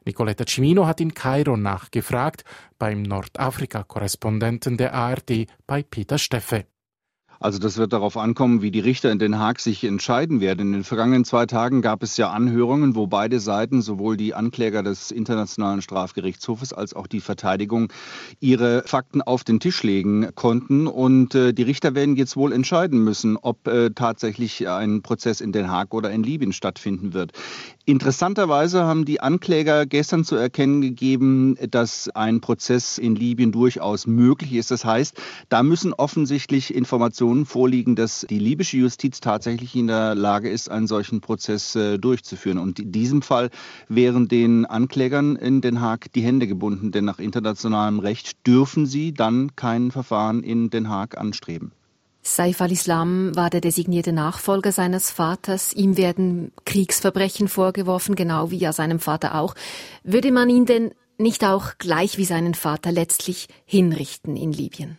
Nicoletta 0.05 0.45
Cimino 0.47 0.87
hat 0.87 1.01
in 1.01 1.15
Kairo 1.15 1.57
nachgefragt 1.57 2.45
beim 2.79 3.03
Nordafrika-Korrespondenten 3.03 4.77
der 4.77 4.95
ARD 4.95 5.47
bei 5.67 5.83
Peter 5.83 6.19
Steffe. 6.19 6.67
Also 7.41 7.59
das 7.59 7.77
wird 7.77 7.93
darauf 7.93 8.17
ankommen, 8.17 8.63
wie 8.63 8.73
die 8.73 8.81
Richter 8.81 9.13
in 9.13 9.21
Den 9.21 9.39
Haag 9.39 9.61
sich 9.61 9.85
entscheiden 9.85 10.41
werden. 10.41 10.61
In 10.69 10.73
den 10.73 10.85
vergangenen 10.85 11.25
zwei 11.25 11.47
Tagen 11.47 11.83
gab 11.83 12.03
es 12.03 12.17
ja 12.17 12.31
Anhörungen, 12.31 12.97
wo 12.97 13.07
beide 13.07 13.39
Seiten, 13.39 13.81
sowohl 13.81 14.17
die 14.17 14.35
Ankläger 14.35 14.83
des 14.83 15.13
Internationalen 15.13 15.81
Strafgerichtshofes 15.81 16.73
als 16.73 16.95
auch 16.95 17.07
die 17.07 17.21
Verteidigung, 17.21 17.93
ihre 18.41 18.83
Fakten 18.87 19.23
auf 19.23 19.45
den 19.45 19.61
Tisch 19.61 19.85
legen 19.85 20.31
konnten. 20.35 20.89
Und 20.89 21.37
äh, 21.37 21.53
die 21.53 21.63
Richter 21.63 21.95
werden 21.95 22.17
jetzt 22.17 22.37
wohl 22.37 22.53
entscheiden 22.53 23.05
müssen, 23.05 23.37
ob 23.37 23.69
äh, 23.69 23.91
tatsächlich 23.91 24.69
ein 24.69 25.03
Prozess 25.03 25.41
in 25.41 25.53
Den 25.53 25.71
Haag 25.71 25.95
oder 25.95 26.11
in 26.11 26.25
Libyen 26.25 26.53
stattfinden 26.53 27.15
wird. 27.15 27.33
Interessanterweise 27.85 28.85
haben 28.85 29.05
die 29.05 29.21
Ankläger 29.21 29.87
gestern 29.87 30.25
zu 30.25 30.37
erkennen 30.37 30.83
gegeben, 30.83 31.57
dass 31.71 32.11
ein 32.11 32.41
Prozess 32.41 32.99
in 32.99 33.15
Libyen 33.15 33.53
durchaus 33.53 34.07
möglich 34.07 34.55
ist. 34.55 34.71
Das 34.71 34.85
heißt, 34.85 35.17
da 35.49 35.63
müssen 35.63 35.95
offensichtlich 35.95 36.75
Informationen 36.75 37.28
vorliegen, 37.47 37.97
dass 37.97 38.27
die 38.29 38.39
libysche 38.39 38.77
Justiz 38.77 39.21
tatsächlich 39.21 39.75
in 39.77 39.87
der 39.87 40.15
Lage 40.15 40.49
ist, 40.51 40.71
einen 40.71 40.87
solchen 40.87 41.21
Prozess 41.21 41.75
äh, 41.77 41.99
durchzuführen. 41.99 42.59
Und 42.59 42.79
in 42.79 42.93
diesem 42.93 43.23
Fall 43.23 43.51
wären 43.89 44.29
den 44.29 44.67
Anklägern 44.67 45.37
in 45.37 45.61
Den 45.61 45.81
Haag 45.81 46.13
die 46.13 46.23
Hände 46.23 46.47
gebunden, 46.47 46.93
denn 46.93 47.05
nach 47.05 47.19
internationalem 47.19 47.99
Recht 47.99 48.47
dürfen 48.47 48.87
sie 48.87 49.13
dann 49.13 49.55
kein 49.57 49.91
Verfahren 49.91 50.43
in 50.43 50.71
Den 50.71 50.89
Haag 50.89 51.19
anstreben. 51.19 51.73
Saif 52.23 52.61
al-Islam 52.61 53.35
war 53.35 53.49
der 53.49 53.61
designierte 53.61 54.13
Nachfolger 54.13 54.73
seines 54.73 55.11
Vaters. 55.11 55.73
Ihm 55.73 55.97
werden 55.97 56.53
Kriegsverbrechen 56.65 57.49
vorgeworfen, 57.49 58.17
genau 58.17 58.51
wie 58.51 58.59
ja 58.59 58.73
seinem 58.73 58.99
Vater 58.99 59.35
auch. 59.37 59.55
Würde 60.03 60.31
man 60.31 60.51
ihn 60.51 60.67
denn 60.67 60.91
nicht 61.17 61.45
auch 61.45 61.79
gleich 61.79 62.19
wie 62.19 62.25
seinen 62.25 62.55
Vater 62.55 62.93
letztlich 62.93 63.49
hinrichten 63.65 64.37
in 64.37 64.53
Libyen? 64.53 64.99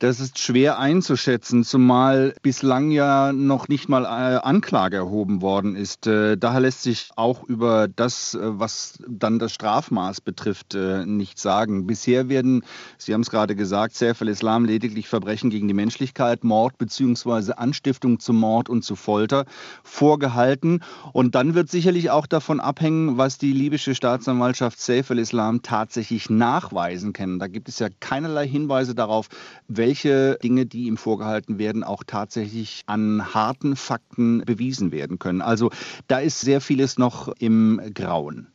Das 0.00 0.18
ist 0.18 0.38
schwer 0.38 0.78
einzuschätzen, 0.78 1.64
zumal 1.64 2.34
bislang 2.42 2.90
ja 2.90 3.32
noch 3.32 3.68
nicht 3.68 3.88
mal 3.88 4.04
äh, 4.04 4.38
Anklage 4.42 4.96
erhoben 4.96 5.40
worden 5.40 5.76
ist. 5.76 6.06
Äh, 6.06 6.36
daher 6.36 6.60
lässt 6.60 6.82
sich 6.82 7.10
auch 7.16 7.44
über 7.44 7.86
das, 7.88 8.34
äh, 8.34 8.40
was 8.42 8.98
dann 9.08 9.38
das 9.38 9.52
Strafmaß 9.52 10.20
betrifft, 10.20 10.74
nicht 10.74 11.38
sagen. 11.38 11.86
Bisher 11.86 12.28
werden, 12.28 12.64
Sie 12.98 13.14
haben 13.14 13.20
es 13.20 13.30
gerade 13.30 13.54
gesagt, 13.54 13.94
Saif 13.94 14.20
al-Islam 14.22 14.64
lediglich 14.64 15.08
Verbrechen 15.08 15.50
gegen 15.50 15.68
die 15.68 15.74
Menschlichkeit, 15.74 16.42
Mord 16.44 16.76
bzw. 16.78 17.52
Anstiftung 17.52 18.18
zum 18.18 18.36
Mord 18.36 18.68
und 18.68 18.82
zu 18.82 18.96
Folter 18.96 19.44
vorgehalten. 19.82 20.82
Und 21.12 21.34
dann 21.34 21.54
wird 21.54 21.70
sicherlich 21.70 22.10
auch 22.10 22.26
davon 22.26 22.60
abhängen, 22.60 23.16
was 23.18 23.38
die 23.38 23.52
libysche 23.52 23.94
Staatsanwaltschaft 23.94 24.80
Saif 24.80 25.10
al-Islam 25.10 25.62
tatsächlich 25.62 26.30
nachweisen 26.30 27.12
kann. 27.12 27.38
Da 27.38 27.46
gibt 27.46 27.68
es 27.68 27.78
ja 27.78 27.88
keinerlei 28.00 28.48
Hinweise 28.48 28.94
darauf, 28.94 29.28
welche 29.68 29.83
welche 29.84 30.38
Dinge, 30.42 30.64
die 30.64 30.84
ihm 30.86 30.96
vorgehalten 30.96 31.58
werden, 31.58 31.84
auch 31.84 32.04
tatsächlich 32.06 32.84
an 32.86 33.34
harten 33.34 33.76
Fakten 33.76 34.42
bewiesen 34.46 34.92
werden 34.92 35.18
können. 35.18 35.42
Also 35.42 35.70
da 36.08 36.20
ist 36.20 36.40
sehr 36.40 36.62
vieles 36.62 36.96
noch 36.96 37.28
im 37.38 37.80
Grauen. 37.92 38.46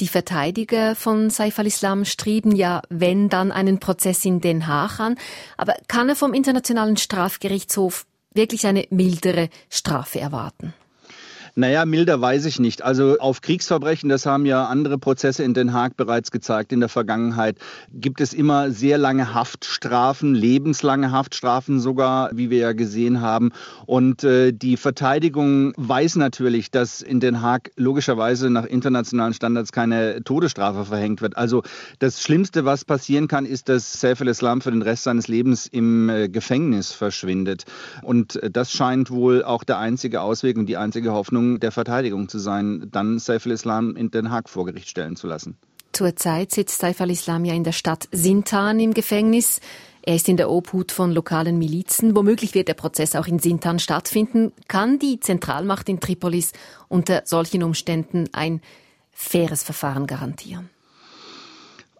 Die 0.00 0.08
Verteidiger 0.08 0.96
von 0.96 1.30
Saif 1.30 1.60
al-Islam 1.60 2.04
streben 2.04 2.50
ja, 2.50 2.82
wenn 2.90 3.28
dann, 3.28 3.52
einen 3.52 3.78
Prozess 3.78 4.24
in 4.24 4.40
Den 4.40 4.66
Haag 4.66 4.98
an. 4.98 5.14
Aber 5.56 5.76
kann 5.86 6.08
er 6.08 6.16
vom 6.16 6.34
Internationalen 6.34 6.96
Strafgerichtshof 6.96 8.04
wirklich 8.34 8.66
eine 8.66 8.86
mildere 8.90 9.48
Strafe 9.70 10.18
erwarten? 10.18 10.74
Naja, 11.58 11.86
milder 11.86 12.20
weiß 12.20 12.44
ich 12.44 12.60
nicht. 12.60 12.82
Also 12.82 13.18
auf 13.18 13.40
Kriegsverbrechen, 13.40 14.10
das 14.10 14.26
haben 14.26 14.44
ja 14.44 14.66
andere 14.66 14.98
Prozesse 14.98 15.42
in 15.42 15.54
Den 15.54 15.72
Haag 15.72 15.96
bereits 15.96 16.30
gezeigt 16.30 16.70
in 16.70 16.80
der 16.80 16.90
Vergangenheit, 16.90 17.56
gibt 17.94 18.20
es 18.20 18.34
immer 18.34 18.70
sehr 18.70 18.98
lange 18.98 19.32
Haftstrafen, 19.32 20.34
lebenslange 20.34 21.12
Haftstrafen 21.12 21.80
sogar, 21.80 22.28
wie 22.34 22.50
wir 22.50 22.58
ja 22.58 22.72
gesehen 22.74 23.22
haben. 23.22 23.52
Und 23.86 24.22
äh, 24.22 24.52
die 24.52 24.76
Verteidigung 24.76 25.72
weiß 25.78 26.16
natürlich, 26.16 26.70
dass 26.70 27.00
in 27.00 27.20
Den 27.20 27.40
Haag 27.40 27.70
logischerweise 27.76 28.50
nach 28.50 28.66
internationalen 28.66 29.32
Standards 29.32 29.72
keine 29.72 30.22
Todesstrafe 30.24 30.84
verhängt 30.84 31.22
wird. 31.22 31.38
Also 31.38 31.62
das 32.00 32.22
Schlimmste, 32.22 32.66
was 32.66 32.84
passieren 32.84 33.28
kann, 33.28 33.46
ist, 33.46 33.70
dass 33.70 33.98
Saif 33.98 34.20
al-Islam 34.20 34.60
für 34.60 34.72
den 34.72 34.82
Rest 34.82 35.04
seines 35.04 35.26
Lebens 35.26 35.66
im 35.66 36.10
äh, 36.10 36.28
Gefängnis 36.28 36.92
verschwindet. 36.92 37.64
Und 38.02 38.36
äh, 38.42 38.50
das 38.50 38.72
scheint 38.72 39.10
wohl 39.10 39.42
auch 39.42 39.64
der 39.64 39.78
einzige 39.78 40.20
Ausweg 40.20 40.58
und 40.58 40.66
die 40.66 40.76
einzige 40.76 41.14
Hoffnung, 41.14 41.45
Entscheidung 41.46 41.60
der 41.60 41.72
Verteidigung 41.72 42.28
zu 42.28 42.38
sein, 42.38 42.88
dann 42.90 43.18
Saif 43.18 43.46
al-Islam 43.46 43.96
in 43.96 44.10
Den 44.10 44.30
Haag 44.30 44.48
vor 44.48 44.66
Gericht 44.66 44.88
stellen 44.88 45.16
zu 45.16 45.26
lassen. 45.26 45.56
Zurzeit 45.92 46.52
sitzt 46.52 46.80
Saif 46.80 47.00
al-Islam 47.00 47.44
ja 47.44 47.54
in 47.54 47.64
der 47.64 47.72
Stadt 47.72 48.08
Sintan 48.12 48.80
im 48.80 48.92
Gefängnis. 48.92 49.60
Er 50.02 50.16
ist 50.16 50.28
in 50.28 50.36
der 50.36 50.50
Obhut 50.50 50.92
von 50.92 51.12
lokalen 51.12 51.58
Milizen. 51.58 52.14
Womöglich 52.14 52.54
wird 52.54 52.68
der 52.68 52.74
Prozess 52.74 53.16
auch 53.16 53.26
in 53.26 53.38
Sintan 53.38 53.78
stattfinden. 53.78 54.52
Kann 54.68 54.98
die 54.98 55.18
Zentralmacht 55.20 55.88
in 55.88 56.00
Tripolis 56.00 56.52
unter 56.88 57.22
solchen 57.24 57.62
Umständen 57.62 58.28
ein 58.32 58.60
faires 59.12 59.62
Verfahren 59.62 60.06
garantieren? 60.06 60.68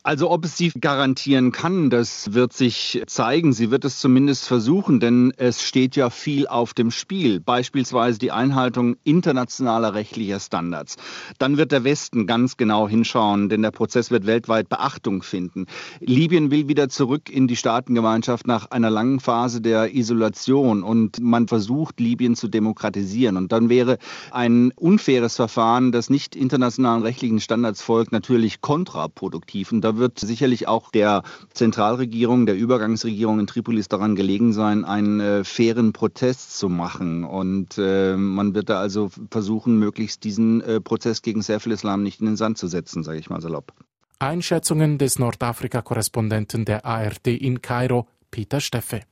Also 0.07 0.31
ob 0.31 0.45
es 0.45 0.57
sie 0.57 0.71
garantieren 0.71 1.51
kann, 1.51 1.91
das 1.91 2.33
wird 2.33 2.53
sich 2.53 3.03
zeigen. 3.09 3.53
Sie 3.53 3.73
wird 3.73 3.85
es 3.85 3.99
zumindest 3.99 4.47
versuchen, 4.47 5.01
denn 5.01 5.33
es 5.37 5.65
steht 5.65 5.97
ja 5.97 6.11
viel 6.11 6.47
auf 6.47 6.75
dem 6.75 6.93
Spiel. 6.93 7.41
Beispielsweise 7.41 8.21
die 8.21 8.31
Einhaltung 8.31 8.99
internationaler 9.03 9.95
rechtlicher 9.95 10.39
Standards. 10.39 10.95
Dann 11.39 11.57
wird 11.57 11.73
der 11.73 11.83
Westen 11.83 12.29
ganz 12.29 12.57
genau 12.57 12.89
hinschauen, 12.89 13.49
denn 13.49 13.63
der 13.63 13.73
Prozess 13.73 14.13
wird 14.13 14.27
weltweit 14.27 14.69
Beachtung 14.69 15.25
finden. 15.25 15.67
Libyen 15.99 16.53
will 16.53 16.69
wieder 16.69 16.89
zurück 16.89 17.29
in 17.29 17.49
die 17.49 17.57
Staatengemeinschaft 17.57 18.47
nach 18.47 18.71
einer 18.71 18.91
langen 18.91 19.19
Phase 19.19 19.61
der 19.61 19.93
Isolation 19.93 20.85
und 20.85 21.19
man 21.21 21.49
versucht, 21.49 21.99
Libyen 21.99 22.37
zu 22.37 22.47
demokratisieren. 22.47 23.37
Und 23.37 23.51
dann 23.51 23.69
wäre 23.71 23.99
ein 24.31 24.71
unfaires 24.77 25.35
Verfahren, 25.35 25.91
das 25.91 26.11
nicht 26.11 26.37
internationalen 26.37 27.03
rechtlichen 27.03 27.41
Standards 27.41 27.83
folgt, 27.83 28.13
natürlich 28.13 28.61
kontraproduktiv. 28.61 29.73
Und 29.73 29.81
da 29.81 29.96
wird 29.99 30.19
sicherlich 30.19 30.69
auch 30.69 30.91
der 30.91 31.23
Zentralregierung, 31.53 32.47
der 32.47 32.57
Übergangsregierung 32.57 33.41
in 33.41 33.47
Tripolis 33.47 33.89
daran 33.89 34.17
gelegen 34.17 34.53
sein, 34.53 34.85
einen 34.85 35.21
äh, 35.21 35.45
fairen 35.45 35.93
Protest 35.93 36.59
zu 36.59 36.69
machen. 36.69 37.25
Und 37.25 37.79
äh, 37.79 38.17
man 38.17 38.55
wird 38.55 38.69
da 38.69 38.81
also 38.81 39.11
versuchen, 39.31 39.79
möglichst 39.79 40.25
diesen 40.25 40.61
äh, 40.61 40.81
Prozess 40.81 41.23
gegen 41.23 41.43
Saif 41.43 41.67
al-Islam 41.67 42.03
nicht 42.03 42.21
in 42.21 42.27
den 42.27 42.37
Sand 42.37 42.59
zu 42.59 42.67
setzen, 42.67 43.03
sage 43.03 43.19
ich 43.19 43.31
mal 43.31 43.41
salopp. 43.41 43.73
Einschätzungen 44.19 44.99
des 44.99 45.19
Nordafrika-Korrespondenten 45.19 46.65
der 46.65 46.87
ARD 46.87 47.27
in 47.29 47.61
Kairo, 47.61 48.07
Peter 48.31 48.61
Steffe. 48.61 49.03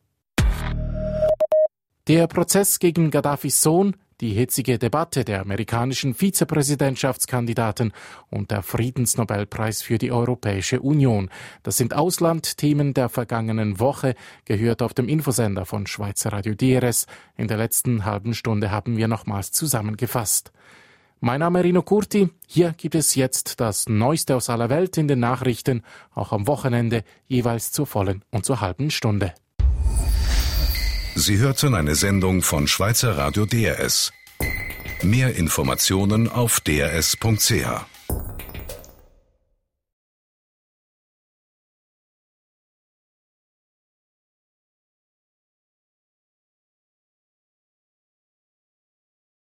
Der 2.06 2.26
Prozess 2.26 2.78
gegen 2.78 3.10
Gaddafis 3.10 3.62
Sohn 3.62 3.96
die 4.20 4.30
hitzige 4.30 4.78
Debatte 4.78 5.24
der 5.24 5.40
amerikanischen 5.40 6.14
Vizepräsidentschaftskandidaten 6.14 7.92
und 8.30 8.50
der 8.50 8.62
Friedensnobelpreis 8.62 9.82
für 9.82 9.98
die 9.98 10.12
Europäische 10.12 10.80
Union. 10.80 11.30
Das 11.62 11.76
sind 11.76 11.94
Auslandthemen 11.94 12.94
der 12.94 13.08
vergangenen 13.08 13.80
Woche, 13.80 14.14
gehört 14.44 14.82
auf 14.82 14.94
dem 14.94 15.08
Infosender 15.08 15.66
von 15.66 15.86
Schweizer 15.86 16.32
Radio 16.32 16.54
DRS. 16.54 17.06
In 17.36 17.48
der 17.48 17.56
letzten 17.56 18.04
halben 18.04 18.34
Stunde 18.34 18.70
haben 18.70 18.96
wir 18.96 19.08
nochmals 19.08 19.52
zusammengefasst. 19.52 20.52
Mein 21.20 21.40
Name 21.40 21.64
Rino 21.64 21.82
Curti. 21.82 22.28
Hier 22.46 22.74
gibt 22.76 22.94
es 22.94 23.14
jetzt 23.14 23.58
das 23.58 23.88
Neueste 23.88 24.36
aus 24.36 24.50
aller 24.50 24.68
Welt 24.68 24.98
in 24.98 25.08
den 25.08 25.20
Nachrichten, 25.20 25.82
auch 26.14 26.32
am 26.32 26.46
Wochenende, 26.46 27.02
jeweils 27.26 27.72
zur 27.72 27.86
vollen 27.86 28.22
und 28.30 28.44
zur 28.44 28.60
halben 28.60 28.90
Stunde. 28.90 29.32
Sie 31.16 31.38
hörten 31.38 31.74
eine 31.74 31.94
Sendung 31.94 32.42
von 32.42 32.66
Schweizer 32.66 33.16
Radio 33.16 33.46
DRS. 33.46 34.12
Mehr 35.02 35.36
Informationen 35.36 36.28
auf 36.28 36.58
drs.ch. 36.60 37.93